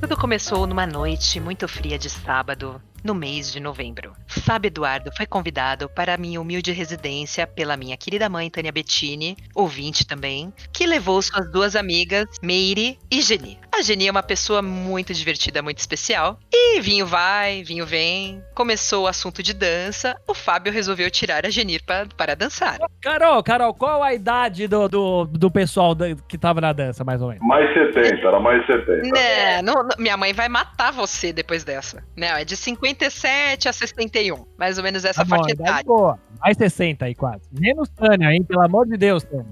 Tudo 0.00 0.16
começou 0.16 0.66
numa 0.66 0.86
noite 0.86 1.38
muito 1.38 1.68
fria 1.68 1.98
de 1.98 2.08
sábado, 2.08 2.80
no 3.04 3.14
mês 3.14 3.52
de 3.52 3.60
novembro. 3.60 4.12
Fábio 4.26 4.68
Eduardo 4.68 5.10
foi 5.14 5.26
convidado 5.26 5.88
para 5.88 6.14
a 6.14 6.16
minha 6.16 6.40
humilde 6.40 6.72
residência 6.72 7.46
pela 7.46 7.76
minha 7.76 7.96
querida 7.96 8.28
mãe 8.28 8.50
Tânia 8.50 8.72
Bettini, 8.72 9.36
ouvinte 9.54 10.06
também, 10.06 10.52
que 10.72 10.86
levou 10.86 11.20
suas 11.20 11.50
duas 11.50 11.76
amigas, 11.76 12.26
Meire 12.42 12.98
e 13.10 13.20
Geni. 13.20 13.58
A 13.72 13.82
Geni 13.82 14.08
é 14.08 14.10
uma 14.10 14.22
pessoa 14.22 14.60
muito 14.62 15.14
divertida, 15.14 15.62
muito 15.62 15.78
especial. 15.78 16.38
E 16.62 16.80
vinho 16.80 17.06
vai, 17.06 17.62
vinho 17.62 17.86
vem. 17.86 18.42
Começou 18.54 19.04
o 19.04 19.06
assunto 19.06 19.42
de 19.42 19.54
dança. 19.54 20.14
O 20.28 20.34
Fábio 20.34 20.72
resolveu 20.72 21.10
tirar 21.10 21.46
a 21.46 21.50
Geni 21.50 21.78
pra, 21.80 22.06
para 22.16 22.34
dançar. 22.36 22.78
Carol, 23.02 23.42
Carol, 23.42 23.72
qual 23.74 24.02
a 24.02 24.12
idade 24.12 24.68
do, 24.68 24.88
do, 24.88 25.24
do 25.24 25.50
pessoal 25.50 25.94
da- 25.94 26.14
que 26.28 26.36
tava 26.36 26.60
na 26.60 26.72
dança, 26.72 27.02
mais 27.02 27.20
ou 27.22 27.28
menos? 27.28 27.42
mais 27.46 27.72
70, 27.72 28.26
era 28.26 28.38
mais 28.38 28.64
70. 28.66 29.08
Né, 29.08 29.62
não- 29.62 29.82
não- 29.82 29.88
minha 29.98 30.16
mãe 30.16 30.32
vai 30.32 30.48
matar 30.48 30.92
você 30.92 31.32
depois 31.32 31.64
dessa. 31.64 32.04
Não, 32.16 32.28
é 32.28 32.44
de 32.44 32.56
57 32.56 33.68
a 33.68 33.72
61. 33.72 34.44
Mais 34.58 34.76
ou 34.78 34.84
menos 34.84 35.04
essa 35.04 35.24
Tá 35.24 35.28
faixa 35.36 35.52
idade 35.52 35.62
etária. 35.70 35.84
boa. 35.86 36.18
Mais 36.40 36.56
60 36.56 37.04
aí, 37.06 37.14
quase. 37.14 37.42
Menos 37.52 37.88
Tânia, 37.90 38.32
hein? 38.32 38.42
Pelo 38.44 38.62
amor 38.62 38.86
de 38.86 38.96
Deus, 38.96 39.22
Tânia. 39.24 39.46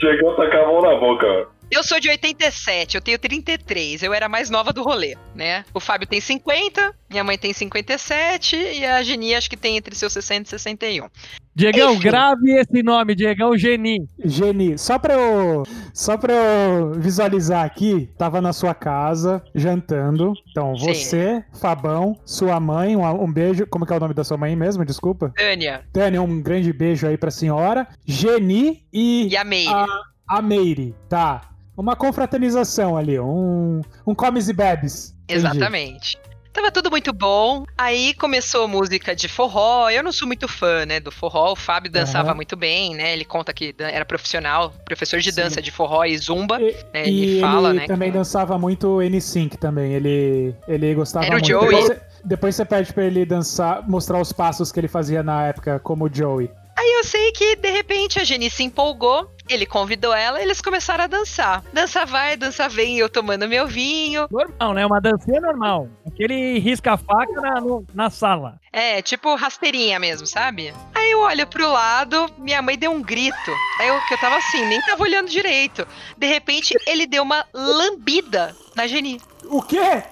Chegou 0.00 0.32
a 0.32 0.36
tacar 0.36 0.62
a 0.64 0.66
mão 0.66 0.80
na 0.82 0.98
boca. 0.98 1.48
Eu 1.72 1.82
sou 1.82 1.98
de 1.98 2.10
87, 2.10 2.96
eu 2.96 3.00
tenho 3.00 3.18
33. 3.18 4.02
Eu 4.02 4.12
era 4.12 4.26
a 4.26 4.28
mais 4.28 4.50
nova 4.50 4.74
do 4.74 4.82
rolê, 4.82 5.16
né? 5.34 5.64
O 5.72 5.80
Fábio 5.80 6.06
tem 6.06 6.20
50, 6.20 6.94
minha 7.08 7.24
mãe 7.24 7.38
tem 7.38 7.50
57 7.54 8.54
e 8.56 8.84
a 8.84 9.02
Geni 9.02 9.34
acho 9.34 9.48
que 9.48 9.56
tem 9.56 9.78
entre 9.78 9.94
seus 9.94 10.12
60 10.12 10.48
e 10.48 10.50
61. 10.50 11.08
Diegão, 11.54 11.94
Enfim. 11.94 12.02
grave 12.02 12.50
esse 12.58 12.82
nome, 12.82 13.14
Diegão 13.14 13.56
Geni. 13.56 14.06
Geni, 14.22 14.76
só 14.76 14.98
pra 14.98 15.14
eu, 15.14 15.62
só 15.94 16.18
pra 16.18 16.34
eu 16.34 16.92
visualizar 16.92 17.64
aqui, 17.64 18.06
tava 18.18 18.42
na 18.42 18.52
sua 18.52 18.74
casa, 18.74 19.42
jantando. 19.54 20.34
Então, 20.50 20.76
Sim. 20.76 20.86
você, 20.86 21.44
Fabão, 21.58 22.20
sua 22.26 22.60
mãe, 22.60 22.94
um, 22.96 23.24
um 23.24 23.32
beijo. 23.32 23.66
Como 23.66 23.86
que 23.86 23.92
é 23.94 23.96
o 23.96 24.00
nome 24.00 24.12
da 24.12 24.24
sua 24.24 24.36
mãe 24.36 24.54
mesmo? 24.54 24.84
Desculpa. 24.84 25.32
Tânia 25.34 25.82
Tânia, 25.90 26.20
um 26.20 26.42
grande 26.42 26.70
beijo 26.70 27.06
aí 27.06 27.16
pra 27.16 27.30
senhora. 27.30 27.88
Geni 28.04 28.84
e 28.92 29.28
e 29.28 29.36
a 29.38 29.44
Meire. 29.44 29.70
a, 29.70 29.86
a 30.28 30.42
Meire. 30.42 30.94
Tá. 31.08 31.51
Uma 31.76 31.96
confraternização 31.96 32.96
ali, 32.96 33.18
um, 33.18 33.80
um 34.06 34.14
comes 34.14 34.48
e 34.48 34.52
bebes. 34.52 35.14
Entendi. 35.24 35.38
Exatamente. 35.46 36.18
Tava 36.52 36.70
tudo 36.70 36.90
muito 36.90 37.14
bom. 37.14 37.64
Aí 37.78 38.12
começou 38.12 38.68
música 38.68 39.16
de 39.16 39.26
forró. 39.26 39.88
Eu 39.88 40.02
não 40.02 40.12
sou 40.12 40.28
muito 40.28 40.46
fã, 40.46 40.84
né, 40.84 41.00
do 41.00 41.10
forró. 41.10 41.52
O 41.52 41.56
Fábio 41.56 41.90
dançava 41.90 42.28
Aham. 42.28 42.34
muito 42.36 42.54
bem, 42.56 42.94
né? 42.94 43.14
Ele 43.14 43.24
conta 43.24 43.54
que 43.54 43.74
era 43.78 44.04
profissional, 44.04 44.70
professor 44.84 45.18
de 45.18 45.32
Sim. 45.32 45.40
dança 45.40 45.62
de 45.62 45.70
forró 45.70 46.04
e 46.04 46.18
zumba. 46.18 46.60
E, 46.60 46.76
né, 46.92 47.08
e 47.08 47.22
ele 47.22 47.40
fala, 47.40 47.70
ele 47.70 47.78
né, 47.78 47.86
também 47.86 48.12
que- 48.12 48.18
dançava 48.18 48.58
muito 48.58 49.00
N-Sync 49.00 49.56
também. 49.56 49.94
Ele, 49.94 50.54
ele 50.68 50.94
gostava 50.94 51.24
Era 51.24 51.36
o 51.36 51.38
muito. 51.38 51.48
Joey. 51.48 51.64
Depois 51.70 51.86
você, 51.86 52.00
depois 52.22 52.54
você 52.56 52.64
pede 52.66 52.92
pra 52.92 53.04
ele 53.04 53.24
dançar, 53.24 53.88
mostrar 53.88 54.20
os 54.20 54.30
passos 54.30 54.70
que 54.70 54.78
ele 54.78 54.88
fazia 54.88 55.22
na 55.22 55.46
época 55.46 55.78
como 55.80 56.04
o 56.04 56.14
Joey. 56.14 56.50
Aí 56.82 56.94
eu 56.94 57.04
sei 57.04 57.30
que, 57.30 57.54
de 57.54 57.70
repente, 57.70 58.18
a 58.18 58.24
Geni 58.24 58.50
se 58.50 58.64
empolgou. 58.64 59.30
Ele 59.48 59.64
convidou 59.66 60.12
ela 60.12 60.40
e 60.40 60.42
eles 60.42 60.60
começaram 60.60 61.04
a 61.04 61.06
dançar. 61.06 61.62
Dança 61.72 62.04
vai, 62.04 62.36
dança 62.36 62.68
vem, 62.68 62.98
eu 62.98 63.08
tomando 63.08 63.46
meu 63.48 63.68
vinho. 63.68 64.26
Normal, 64.30 64.74
né? 64.74 64.84
Uma 64.86 65.00
dancinha 65.00 65.40
normal. 65.40 65.88
Aquele 66.06 66.58
risca-faca 66.58 67.40
na, 67.40 67.60
no- 67.60 67.86
na 67.94 68.10
sala. 68.10 68.58
É, 68.72 69.00
tipo 69.00 69.32
rasteirinha 69.36 70.00
mesmo, 70.00 70.26
sabe? 70.26 70.72
Aí 70.94 71.10
eu 71.12 71.20
olho 71.20 71.46
pro 71.46 71.70
lado, 71.70 72.26
minha 72.38 72.60
mãe 72.62 72.76
deu 72.76 72.90
um 72.90 73.00
grito. 73.02 73.52
Aí 73.78 73.86
eu, 73.88 74.00
que 74.08 74.14
eu 74.14 74.18
tava 74.18 74.36
assim, 74.38 74.64
nem 74.66 74.80
tava 74.82 75.02
olhando 75.04 75.28
direito. 75.28 75.86
De 76.18 76.26
repente, 76.26 76.74
ele 76.86 77.06
deu 77.06 77.22
uma 77.22 77.44
lambida 77.54 78.56
na 78.74 78.88
Geni. 78.88 79.20
O 79.44 79.62
quê? 79.62 80.02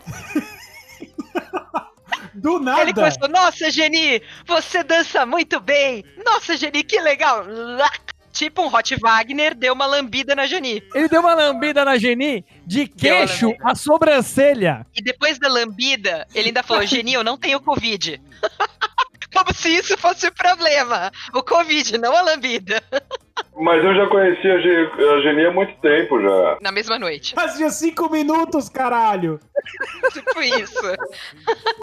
Do 2.41 2.59
nada. 2.59 2.83
Ele 2.83 2.95
começou, 2.95 3.29
nossa, 3.29 3.71
Geni, 3.71 4.23
você 4.47 4.83
dança 4.83 5.27
muito 5.27 5.61
bem. 5.61 6.05
Nossa, 6.25 6.57
Geni, 6.57 6.83
que 6.83 6.99
legal. 7.01 7.45
Tipo 8.33 8.63
um 8.63 8.75
Hot 8.75 8.97
Wagner 8.97 9.55
deu 9.55 9.75
uma 9.75 9.87
lambida 9.87 10.35
na 10.35 10.47
Geni. 10.47 10.83
Ele 10.95 11.09
deu 11.09 11.21
uma 11.21 11.35
lambida 11.35 11.85
na 11.85 11.99
Geni 11.99 12.45
de 12.67 12.87
queixo 12.87 13.53
a 13.63 13.75
sobrancelha. 13.75 14.87
E 14.95 15.03
depois 15.03 15.39
da 15.39 15.49
lambida, 15.49 16.27
ele 16.35 16.49
ainda 16.49 16.63
falou, 16.63 16.87
Geni, 16.87 17.13
eu 17.13 17.25
não 17.25 17.37
tenho 17.37 17.61
Covid. 17.61 18.21
Como 19.35 19.55
se 19.55 19.69
isso 19.69 19.97
fosse 19.99 20.27
o 20.27 20.35
problema. 20.35 21.11
O 21.35 21.43
Covid, 21.43 21.99
não 21.99 22.17
a 22.17 22.23
lambida. 22.23 22.83
Mas 23.57 23.85
eu 23.85 23.95
já 23.95 24.07
conhecia 24.09 24.55
a, 24.55 24.59
Ge- 24.61 24.91
a 25.17 25.21
Geni 25.23 25.45
há 25.47 25.51
muito 25.53 25.75
tempo 25.81 26.21
já. 26.21 26.59
Na 26.63 26.73
mesma 26.73 26.99
noite. 26.99 27.35
Fazia 27.35 27.69
cinco 27.71 28.11
minutos, 28.11 28.69
caralho. 28.69 29.39
Tipo 30.13 30.41
isso. 30.43 30.81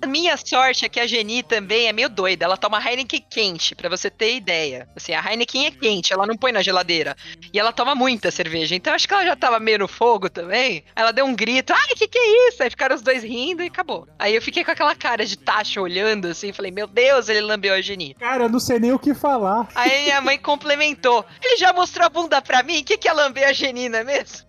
Minha 0.07 0.35
sorte 0.37 0.85
é 0.85 0.89
que 0.89 0.99
a 0.99 1.05
Geni 1.07 1.43
também 1.43 1.87
é 1.87 1.93
meio 1.93 2.09
doida. 2.09 2.45
Ela 2.45 2.57
toma 2.57 2.81
Heineken 2.83 3.23
quente, 3.29 3.75
pra 3.75 3.89
você 3.89 4.09
ter 4.09 4.35
ideia. 4.35 4.87
Assim, 4.95 5.13
a 5.13 5.21
Heineken 5.23 5.67
é 5.67 5.71
quente, 5.71 6.11
ela 6.13 6.25
não 6.25 6.35
põe 6.35 6.51
na 6.51 6.61
geladeira. 6.61 7.15
E 7.53 7.59
ela 7.59 7.71
toma 7.71 7.93
muita 7.93 8.31
cerveja. 8.31 8.75
Então 8.75 8.93
acho 8.93 9.07
que 9.07 9.13
ela 9.13 9.25
já 9.25 9.35
tava 9.35 9.59
meio 9.59 9.79
no 9.79 9.87
fogo 9.87 10.29
também. 10.29 10.83
Ela 10.95 11.11
deu 11.11 11.25
um 11.25 11.35
grito, 11.35 11.73
ai, 11.73 11.89
que 11.95 12.07
que 12.07 12.17
é 12.17 12.49
isso? 12.49 12.63
Aí 12.63 12.69
ficaram 12.69 12.95
os 12.95 13.01
dois 13.01 13.23
rindo 13.23 13.63
e 13.63 13.67
acabou. 13.67 14.07
Aí 14.17 14.33
eu 14.35 14.41
fiquei 14.41 14.63
com 14.63 14.71
aquela 14.71 14.95
cara 14.95 15.23
de 15.25 15.37
tacho 15.37 15.81
olhando 15.81 16.27
assim, 16.27 16.51
falei, 16.51 16.71
meu 16.71 16.87
Deus, 16.87 17.29
ele 17.29 17.41
lambeu 17.41 17.73
a 17.73 17.81
Geni. 17.81 18.15
Cara, 18.15 18.45
eu 18.45 18.49
não 18.49 18.59
sei 18.59 18.79
nem 18.79 18.91
o 18.93 18.99
que 18.99 19.13
falar. 19.13 19.67
Aí 19.75 20.03
minha 20.05 20.21
mãe 20.21 20.37
complementou. 20.37 21.23
Ele 21.47 21.55
já 21.55 21.71
mostrou 21.71 22.05
a 22.05 22.09
bunda 22.09 22.41
pra 22.41 22.61
mim? 22.61 22.81
O 22.81 22.83
que, 22.83 22.97
que 22.97 23.07
é 23.07 23.13
lamber 23.13 23.47
a 23.47 23.53
Geni, 23.53 23.87
não 23.87 23.99
é 23.99 24.03
mesmo? 24.03 24.45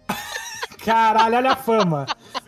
Caralho, 0.84 1.36
olha 1.36 1.52
a 1.52 1.56
fama. 1.56 2.06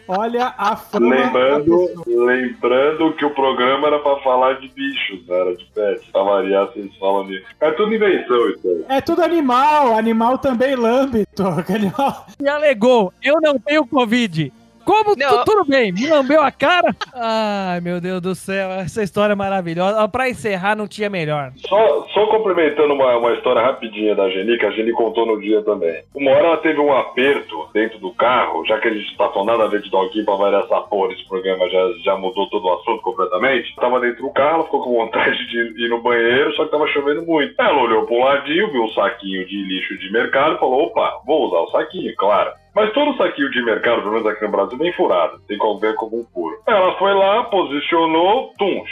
Olha 0.09 0.55
a 0.59 0.75
fama. 0.75 1.15
Lembrando, 1.15 2.05
lembrando 2.05 3.13
que 3.15 3.25
o 3.25 3.31
programa 3.31 3.87
era 3.87 4.01
pra 4.01 4.19
falar 4.23 4.55
de 4.55 4.69
bichos, 4.69 5.29
era 5.29 5.55
de 5.55 5.65
pets. 5.67 6.05
Pra 6.11 6.23
variar, 6.25 6.67
vocês 6.67 6.91
falam 6.99 7.29
de. 7.29 7.45
É 7.61 7.71
tudo 7.73 7.95
invenção 7.95 8.51
isso 8.51 8.61
aí. 8.65 8.97
É 8.97 9.01
tudo 9.01 9.23
animal. 9.23 9.97
Animal 9.97 10.37
também 10.39 10.75
lambe. 10.75 11.27
Toca, 11.37 11.75
Animal. 11.75 12.27
E 12.41 12.49
alegou, 12.49 13.13
eu 13.23 13.41
não 13.41 13.57
tenho 13.57 13.87
Covid. 13.87 14.53
Como? 14.85 15.15
Tu- 15.17 15.45
tudo 15.45 15.65
bem, 15.65 15.93
me 15.93 16.07
lambeu 16.09 16.41
a 16.43 16.51
cara? 16.51 16.95
Ai, 17.15 17.81
meu 17.81 18.01
Deus 18.01 18.21
do 18.21 18.35
céu, 18.35 18.71
essa 18.73 19.03
história 19.03 19.33
é 19.33 19.37
maravilhosa. 19.37 20.09
Pra 20.09 20.29
encerrar, 20.29 20.75
não 20.77 20.89
tinha 20.89 21.09
melhor. 21.11 21.53
Só, 21.69 22.07
só 22.13 22.27
complementando 22.27 22.95
uma, 22.95 23.17
uma 23.17 23.33
história 23.35 23.63
rapidinha 23.63 24.15
da 24.15 24.29
Geni, 24.31 24.59
que 24.59 24.67
a 24.67 24.71
Geni 24.71 24.93
contou 24.93 25.27
no 25.27 25.41
dia 25.41 25.63
também. 25.63 26.03
Uma 26.15 26.31
hora 26.33 26.47
ela 26.47 26.57
teve 26.59 26.81
um 26.81 26.93
aperto 26.93 27.69
dentro 27.73 27.99
do 27.99 28.13
carro, 28.15 28.65
já 28.67 28.79
que 28.79 28.89
a 28.89 28.93
gente 28.93 29.17
tá 29.17 29.29
falando 29.29 29.49
nada 29.49 29.65
a 29.65 29.69
ver 29.69 29.83
de 29.83 29.91
doguinho 29.91 30.25
pra 30.25 30.35
variar 30.37 30.63
essa 30.65 30.81
porra, 30.83 31.13
esse 31.13 31.27
programa 31.29 31.69
já, 31.69 31.89
já 32.05 32.17
mudou 32.17 32.49
todo 32.51 32.65
o 32.65 32.73
assunto 32.75 33.03
completamente. 33.03 33.75
Tava 33.77 34.01
dentro 34.01 34.23
do 34.23 34.31
carro, 34.33 34.55
ela 34.57 34.65
ficou 34.65 34.83
com 34.83 34.93
vontade 34.95 35.37
de 35.49 35.85
ir 35.85 35.89
no 35.89 36.01
banheiro, 36.03 36.53
só 36.55 36.65
que 36.65 36.71
tava 36.71 36.87
chovendo 36.89 37.23
muito. 37.23 37.55
Ela 37.61 37.83
olhou 37.83 38.07
pra 38.07 38.15
um 38.17 38.25
ladinho, 38.25 38.71
viu 38.73 38.83
um 38.85 38.89
saquinho 38.91 39.47
de 39.47 39.63
lixo 39.63 39.97
de 39.99 40.11
mercado 40.13 40.57
e 40.57 40.59
falou: 40.59 40.85
opa, 40.87 41.21
vou 41.27 41.47
usar 41.47 41.59
o 41.61 41.71
saquinho, 41.71 42.13
claro. 42.17 42.51
Mas 42.75 42.93
todo 42.93 43.17
saquinho 43.17 43.51
de 43.51 43.63
mercado, 43.65 44.03
pelo 44.03 44.13
menos 44.13 44.27
aqui 44.27 44.45
no 44.45 44.51
Brasil, 44.53 44.79
bem 44.79 44.93
furado. 44.93 45.41
Tem 45.49 45.59
como 45.59 45.81
ver 45.81 45.95
como 45.97 46.21
um 46.21 46.25
furo. 46.33 46.57
Ela 46.69 46.97
foi 46.99 47.13
lá, 47.15 47.45
posicionou, 47.45 48.53
tum, 48.59 48.85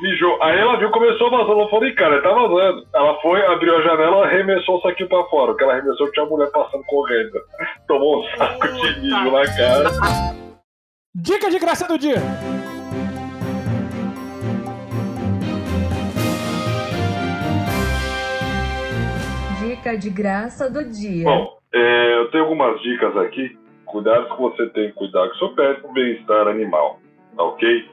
mijou. 0.00 0.42
Aí 0.42 0.58
ela 0.58 0.78
viu, 0.78 0.90
começou 0.90 1.26
a 1.26 1.30
vazar. 1.30 1.50
Ela 1.50 1.68
falou, 1.68 1.84
"Ih, 1.86 1.94
cara, 1.94 2.22
tá 2.22 2.30
vazando. 2.30 2.86
Ela 2.94 3.20
foi, 3.20 3.44
abriu 3.46 3.76
a 3.76 3.82
janela, 3.82 4.24
arremessou 4.26 4.78
o 4.78 4.80
saquinho 4.80 5.08
pra 5.08 5.24
fora. 5.24 5.52
O 5.52 5.56
que 5.56 5.64
ela 5.64 5.74
arremessou 5.74 6.10
tinha 6.12 6.24
a 6.24 6.28
mulher 6.28 6.50
passando 6.50 6.84
correndo. 6.84 7.32
Tomou 7.86 8.20
um 8.20 8.36
saco 8.36 8.68
de 8.68 9.00
mijo 9.00 9.30
na 9.30 9.44
cara. 9.56 9.90
Dica 11.14 11.50
de 11.50 11.58
graça 11.58 11.86
do 11.86 11.98
dia. 11.98 12.22
Dica 19.60 19.96
de 19.96 20.10
graça 20.10 20.70
do 20.70 20.84
dia. 20.84 21.24
Bom, 21.24 21.56
é, 21.76 22.18
eu 22.18 22.30
tenho 22.30 22.44
algumas 22.44 22.80
dicas 22.82 23.16
aqui. 23.18 23.56
Cuidado 23.84 24.28
que 24.34 24.40
você 24.42 24.66
tem 24.70 24.88
que 24.88 24.92
cuidar 24.94 25.28
com 25.28 25.34
o 25.34 25.38
seu 25.38 25.48
pet 25.54 25.80
com 25.80 25.90
o 25.90 25.92
bem-estar 25.92 26.48
animal. 26.48 26.98
Tá 27.36 27.42
ok? 27.44 27.88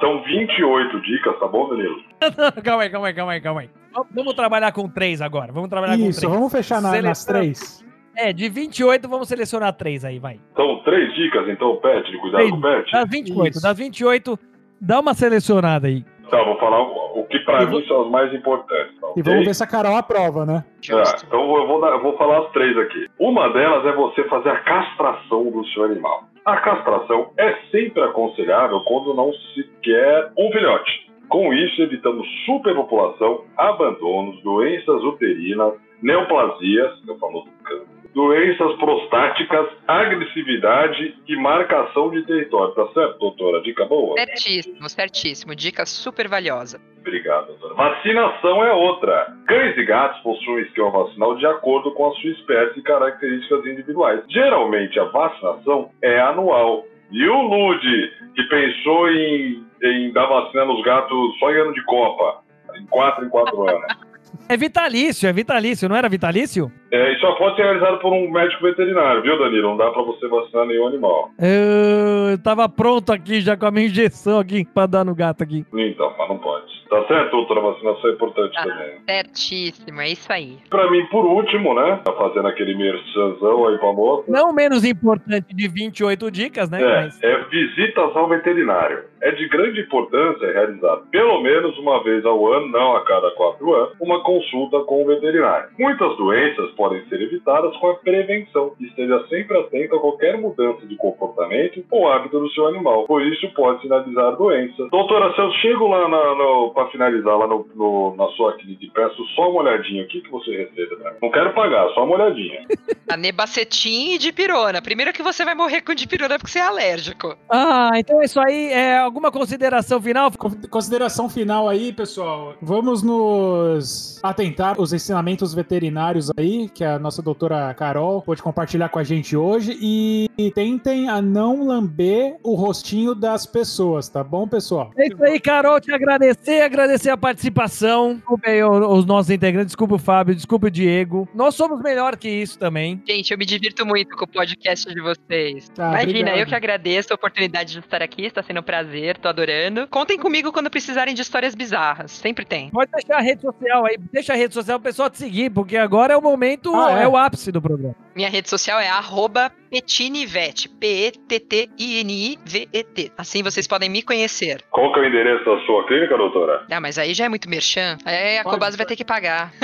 São 0.00 0.22
28 0.24 1.00
dicas, 1.00 1.38
tá 1.40 1.48
bom, 1.48 1.68
Danilo? 1.70 2.02
calma 2.62 2.82
aí, 2.84 2.90
calma 2.90 3.06
aí, 3.08 3.14
calma 3.14 3.32
aí, 3.32 3.40
calma 3.40 3.60
aí. 3.62 3.70
Vamos- 4.14 4.34
trabalhar 4.34 4.70
com 4.72 4.88
três 4.88 5.20
agora. 5.22 5.50
Vamos 5.52 5.68
trabalhar 5.70 5.96
com 5.96 6.04
Isso, 6.04 6.20
três. 6.20 6.32
vamos 6.32 6.52
fechar 6.52 6.80
na- 6.82 6.90
nas 7.02 7.18
Seleção. 7.18 7.34
três. 7.34 7.84
É, 8.16 8.32
de 8.32 8.48
28, 8.48 9.08
vamos 9.08 9.28
selecionar 9.28 9.72
três 9.72 10.04
aí, 10.04 10.18
vai. 10.18 10.38
São 10.56 10.82
três 10.82 11.12
dicas, 11.14 11.48
então, 11.48 11.76
pet, 11.76 12.10
de 12.10 12.18
cuidar 12.18 12.38
Três. 12.38 12.50
com 12.50 12.56
o 12.58 12.60
pet? 12.60 12.90
Das 12.92 13.08
28, 13.08 13.50
Isso. 13.54 13.62
das 13.62 13.78
28, 13.78 14.38
dá 14.80 15.00
uma 15.00 15.14
selecionada 15.14 15.86
aí. 15.86 16.04
Tá, 16.30 16.42
vou 16.44 16.56
falar 16.58 16.80
o 16.82 17.24
que 17.30 17.38
pra 17.40 17.62
E 17.62 17.66
mim 17.66 17.84
são 17.86 18.02
as 18.02 18.10
mais 18.10 18.32
importantes. 18.34 19.00
Tá, 19.00 19.06
E 19.16 19.22
vamos 19.22 19.44
ver 19.46 19.54
se 19.54 19.62
a 19.62 19.66
Carol 19.66 19.96
aprova, 19.96 20.44
né? 20.44 20.64
Tá, 21.04 21.24
então 21.26 21.56
eu 21.56 21.66
vou, 21.66 21.80
dar- 21.80 21.92
eu 21.92 22.02
vou 22.02 22.16
falar 22.16 22.40
as 22.40 22.50
três 22.52 22.76
aqui. 22.78 23.06
Uma 23.18 23.48
delas 23.50 23.84
é 23.86 23.92
você 23.92 24.24
fazer 24.24 24.50
a 24.50 24.60
castração 24.60 25.50
do 25.50 25.64
seu 25.68 25.84
animal. 25.84 26.24
A 26.44 26.56
castração 26.58 27.30
é 27.38 27.54
sempre 27.70 28.02
aconselhável 28.02 28.80
quando 28.82 29.14
não 29.14 29.32
se 29.32 29.64
quer 29.82 30.30
um 30.38 30.50
filhote. 30.52 31.08
Com 31.28 31.52
isso, 31.52 31.82
evitamos 31.82 32.26
superpopulação, 32.46 33.44
abandonos, 33.56 34.42
doenças 34.42 35.02
uterinas, 35.04 35.74
neoplasias, 36.02 36.98
que 37.04 37.10
é 37.10 37.12
o 37.12 37.18
famoso 37.18 37.48
câncer, 37.64 37.86
doenças 38.14 38.74
prostáticas, 38.78 39.68
agressividade 39.86 41.14
e 41.26 41.36
marcação 41.36 42.10
de 42.10 42.24
território. 42.26 42.74
Tá 42.74 42.86
certo, 42.92 43.18
doutora? 43.18 43.62
Dica 43.62 43.84
boa? 43.84 44.14
Certíssimo, 44.14 44.88
certíssimo. 44.88 45.54
Dica 45.54 45.86
super 45.86 46.28
valiosa. 46.28 46.80
Obrigado, 47.00 47.46
doutora. 47.46 47.74
Vacinação 47.74 48.64
é 48.64 48.72
outra. 48.72 49.34
Cães 49.46 49.76
e 49.76 49.84
gatos 49.84 50.20
possuem 50.22 50.64
esquema 50.64 50.90
vacinal 50.90 51.36
de 51.36 51.46
acordo 51.46 51.92
com 51.92 52.08
a 52.08 52.14
sua 52.16 52.30
espécie 52.30 52.80
e 52.80 52.82
características 52.82 53.66
individuais. 53.66 54.22
Geralmente, 54.28 54.98
a 54.98 55.04
vacinação 55.04 55.90
é 56.02 56.20
anual. 56.20 56.84
E 57.10 57.26
o 57.26 57.42
Lude, 57.42 58.12
que 58.34 58.42
pensou 58.44 59.10
em, 59.10 59.64
em 59.82 60.12
dar 60.12 60.26
vacina 60.26 60.64
nos 60.66 60.82
gatos 60.84 61.38
só 61.38 61.50
em 61.50 61.60
ano 61.60 61.72
de 61.72 61.82
Copa, 61.84 62.42
em 62.76 62.84
4 62.86 63.24
em 63.24 63.28
4 63.30 63.68
anos. 63.68 64.08
É 64.48 64.56
vitalício, 64.56 65.28
é 65.28 65.32
vitalício, 65.32 65.88
não 65.88 65.96
era 65.96 66.08
vitalício? 66.08 66.70
É, 66.90 67.12
isso 67.12 67.20
só 67.20 67.32
pode 67.32 67.56
ser 67.56 67.62
realizado 67.62 67.98
por 67.98 68.12
um 68.12 68.30
médico 68.30 68.62
veterinário, 68.62 69.22
viu, 69.22 69.38
Danilo? 69.38 69.70
Não 69.70 69.76
dá 69.76 69.90
pra 69.90 70.02
você 70.02 70.26
vacinar 70.26 70.66
nenhum 70.66 70.86
animal. 70.86 71.30
Eu 71.38 72.38
tava 72.42 72.68
pronto 72.68 73.12
aqui 73.12 73.40
já 73.40 73.56
com 73.56 73.66
a 73.66 73.70
minha 73.70 73.86
injeção 73.86 74.38
aqui 74.38 74.64
pra 74.64 74.86
dar 74.86 75.04
no 75.04 75.14
gato 75.14 75.42
aqui. 75.42 75.64
Então, 75.74 76.14
mas 76.18 76.28
não 76.28 76.38
pode. 76.38 76.77
Tá 76.88 77.04
certo, 77.06 77.30
doutora? 77.32 77.60
A 77.60 77.70
vacinação 77.72 78.10
é 78.10 78.12
importante 78.14 78.54
Tá. 78.54 78.62
também. 78.62 78.98
Certíssimo, 79.08 80.00
é 80.00 80.08
isso 80.10 80.32
aí. 80.32 80.58
Pra 80.70 80.90
mim, 80.90 81.04
por 81.06 81.24
último, 81.24 81.74
né? 81.74 82.00
Tá 82.04 82.12
fazendo 82.12 82.48
aquele 82.48 82.74
merchanzão 82.76 83.66
aí 83.68 83.78
pra 83.78 83.92
moça. 83.92 84.24
Não 84.30 84.52
menos 84.52 84.84
importante 84.84 85.54
de 85.54 85.68
28 85.68 86.30
dicas, 86.30 86.70
né? 86.70 86.82
É, 86.82 87.02
Mas 87.02 87.22
é 87.22 87.36
visitas 87.44 88.16
ao 88.16 88.28
veterinário. 88.28 89.04
É 89.20 89.32
de 89.32 89.48
grande 89.48 89.80
importância 89.80 90.52
realizar 90.52 90.98
pelo 91.10 91.40
menos 91.42 91.76
uma 91.78 92.02
vez 92.04 92.24
ao 92.24 92.46
ano, 92.52 92.68
não 92.68 92.96
a 92.96 93.04
cada 93.04 93.30
quatro 93.32 93.74
anos, 93.74 93.94
uma 94.00 94.22
consulta 94.22 94.78
com 94.84 95.02
o 95.02 95.06
veterinário. 95.06 95.70
Muitas 95.78 96.16
doenças 96.16 96.70
podem 96.72 97.04
ser 97.08 97.20
evitadas 97.20 97.76
com 97.78 97.88
a 97.90 97.94
prevenção. 97.96 98.72
Esteja 98.80 99.24
sempre 99.28 99.58
atento 99.58 99.96
a 99.96 100.00
qualquer 100.00 100.38
mudança 100.38 100.86
de 100.86 100.94
comportamento 100.96 101.84
ou 101.90 102.08
hábito 102.10 102.38
do 102.38 102.48
seu 102.50 102.66
animal, 102.68 103.04
pois 103.08 103.26
isso 103.32 103.52
pode 103.54 103.82
sinalizar 103.82 104.36
doença. 104.36 104.86
Doutora, 104.90 105.34
se 105.34 105.40
eu 105.40 105.50
chego 105.54 105.88
lá 105.88 106.08
na, 106.08 106.34
no, 106.36 106.70
para 106.78 106.90
finalizar 106.90 107.36
lá 107.36 107.46
no, 107.48 107.66
no- 107.74 108.14
na 108.16 108.28
sua 108.36 108.56
clínica 108.56 108.84
e 108.84 108.90
peço 108.90 109.24
só 109.34 109.50
uma 109.50 109.62
olhadinha, 109.62 110.04
o 110.04 110.06
que, 110.06 110.20
que 110.20 110.30
você 110.30 110.50
recebe 110.56 110.94
pra 110.96 111.10
mim? 111.10 111.16
Não 111.20 111.30
quero 111.30 111.52
pagar, 111.52 111.88
só 111.94 112.04
uma 112.04 112.14
olhadinha. 112.14 112.64
A 113.10 113.16
nebacetim 113.16 114.12
e 114.14 114.18
dipirona. 114.18 114.80
Primeiro 114.82 115.12
que 115.12 115.22
você 115.22 115.44
vai 115.44 115.54
morrer 115.54 115.80
com 115.80 115.94
dipirona 115.94 116.38
porque 116.38 116.52
você 116.52 116.58
é 116.58 116.62
alérgico. 116.62 117.34
Ah, 117.50 117.90
então 117.96 118.22
isso 118.22 118.38
aí 118.38 118.66
é 118.70 118.98
alguma 118.98 119.32
consideração 119.32 120.00
final? 120.00 120.30
Con- 120.38 120.50
Consideração 120.70 121.28
final 121.28 121.68
aí, 121.68 121.92
pessoal. 121.92 122.54
Vamos 122.60 123.02
nos 123.02 124.20
atentar 124.22 124.80
os 124.80 124.92
ensinamentos 124.92 125.54
veterinários 125.54 126.30
aí, 126.38 126.68
que 126.68 126.84
a 126.84 126.98
nossa 126.98 127.22
doutora 127.22 127.72
Carol 127.74 128.22
pôde 128.22 128.42
compartilhar 128.42 128.88
com 128.90 128.98
a 128.98 129.04
gente 129.04 129.36
hoje. 129.36 129.76
E 129.80 130.28
tentem 130.54 131.08
a 131.08 131.20
não 131.22 131.66
lamber 131.66 132.36
o 132.44 132.54
rostinho 132.54 133.14
das 133.14 133.46
pessoas, 133.46 134.08
tá 134.08 134.22
bom, 134.22 134.46
pessoal? 134.46 134.90
É 134.98 135.08
isso 135.08 135.24
aí, 135.24 135.40
Carol, 135.40 135.80
te 135.80 135.92
agradecer, 135.92 136.60
agradecer 136.68 137.10
a 137.10 137.16
participação. 137.16 138.22
O- 138.28 138.94
os 138.96 139.04
nossos 139.04 139.30
integrantes, 139.30 139.68
desculpa 139.68 139.94
o 139.96 139.98
Fábio, 139.98 140.34
desculpa 140.34 140.66
o 140.68 140.70
Diego. 140.70 141.28
Nós 141.34 141.54
somos 141.54 141.80
melhor 141.82 142.16
que 142.16 142.28
isso 142.28 142.58
também. 142.58 143.02
Gente, 143.06 143.30
eu 143.32 143.38
me 143.38 143.44
divirto 143.44 143.84
muito 143.86 144.16
com 144.16 144.24
o 144.24 144.28
podcast 144.28 144.92
de 144.92 145.00
vocês. 145.00 145.68
Tá, 145.70 145.88
Imagina, 145.88 146.10
obrigado. 146.20 146.38
eu 146.38 146.46
que 146.46 146.54
agradeço 146.54 147.12
a 147.12 147.16
oportunidade 147.16 147.72
de 147.72 147.78
estar 147.80 148.02
aqui, 148.02 148.24
está 148.26 148.42
sendo 148.42 148.60
um 148.60 148.62
prazer, 148.62 149.18
tô 149.18 149.28
adorando. 149.28 149.86
Contem 149.88 150.18
comigo 150.18 150.52
quando 150.52 150.70
precisarem 150.70 151.14
de 151.14 151.22
histórias 151.22 151.54
bizarras, 151.54 152.12
sempre 152.12 152.44
tem. 152.44 152.70
Pode 152.70 152.90
deixar 152.92 153.16
a 153.18 153.22
rede 153.22 153.42
social 153.42 153.86
aí, 153.86 153.96
deixa 154.12 154.32
a 154.32 154.36
rede 154.36 154.54
social 154.54 154.78
pro 154.78 154.88
pessoal 154.90 155.10
te 155.10 155.18
seguir, 155.18 155.50
porque 155.50 155.76
agora 155.76 156.14
é 156.14 156.16
o 156.16 156.22
momento, 156.22 156.74
Ah, 156.74 157.00
é. 157.00 157.04
é? 157.04 157.08
o 157.08 157.16
ápice 157.16 157.50
do 157.52 157.60
programa. 157.60 157.94
Minha 158.18 158.30
rede 158.30 158.50
social 158.50 158.80
é 158.80 158.88
arroba 158.88 159.52
Petinivete, 159.70 160.68
P-E-T-T-I-N-I-V-E-T. 160.68 163.12
Assim 163.16 163.44
vocês 163.44 163.68
podem 163.68 163.88
me 163.88 164.02
conhecer. 164.02 164.64
Qual 164.72 164.92
que 164.92 164.98
é 164.98 165.02
o 165.04 165.06
endereço 165.06 165.44
da 165.44 165.64
sua 165.64 165.86
clínica, 165.86 166.16
doutora? 166.16 166.66
Ah, 166.68 166.80
mas 166.80 166.98
aí 166.98 167.14
já 167.14 167.26
é 167.26 167.28
muito 167.28 167.48
merchan. 167.48 167.96
Aí 168.04 168.38
a 168.38 168.42
Pode, 168.42 168.56
Cobase 168.56 168.76
vai 168.76 168.86
ter 168.86 168.96
que 168.96 169.04
pagar. 169.04 169.52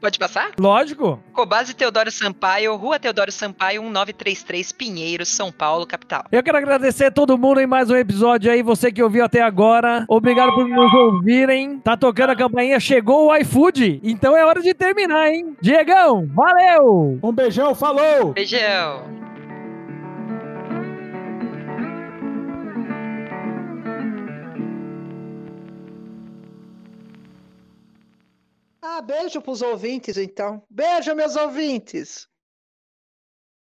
Pode 0.00 0.18
passar? 0.18 0.52
Lógico. 0.58 1.22
Cobase 1.32 1.74
Teodoro 1.74 2.10
Sampaio, 2.10 2.74
Rua 2.76 2.98
Teodoro 2.98 3.30
Sampaio, 3.30 3.82
1933, 3.82 4.72
Pinheiros, 4.72 5.28
São 5.28 5.52
Paulo, 5.52 5.86
capital. 5.86 6.24
Eu 6.32 6.42
quero 6.42 6.56
agradecer 6.56 7.06
a 7.06 7.10
todo 7.10 7.36
mundo 7.36 7.60
em 7.60 7.66
mais 7.66 7.90
um 7.90 7.96
episódio 7.96 8.50
aí, 8.50 8.62
você 8.62 8.90
que 8.90 9.02
ouviu 9.02 9.24
até 9.24 9.42
agora. 9.42 10.04
Obrigado 10.08 10.54
por 10.54 10.66
nos 10.66 10.92
ouvirem. 10.94 11.78
Tá 11.80 11.96
tocando 11.96 12.30
a 12.30 12.36
campainha, 12.36 12.80
chegou 12.80 13.26
o 13.28 13.36
iFood. 13.36 14.00
Então 14.02 14.36
é 14.36 14.44
hora 14.44 14.62
de 14.62 14.72
terminar, 14.72 15.28
hein? 15.30 15.54
Diegão, 15.60 16.26
valeu! 16.34 17.18
Um 17.22 17.32
beijão, 17.32 17.74
falou! 17.74 18.32
Beijão! 18.32 19.29
Ah, 28.82 29.00
beijo 29.02 29.40
pros 29.42 29.62
ouvintes, 29.62 30.16
então. 30.16 30.62
Beijo, 30.70 31.14
meus 31.14 31.36
ouvintes. 31.36 32.29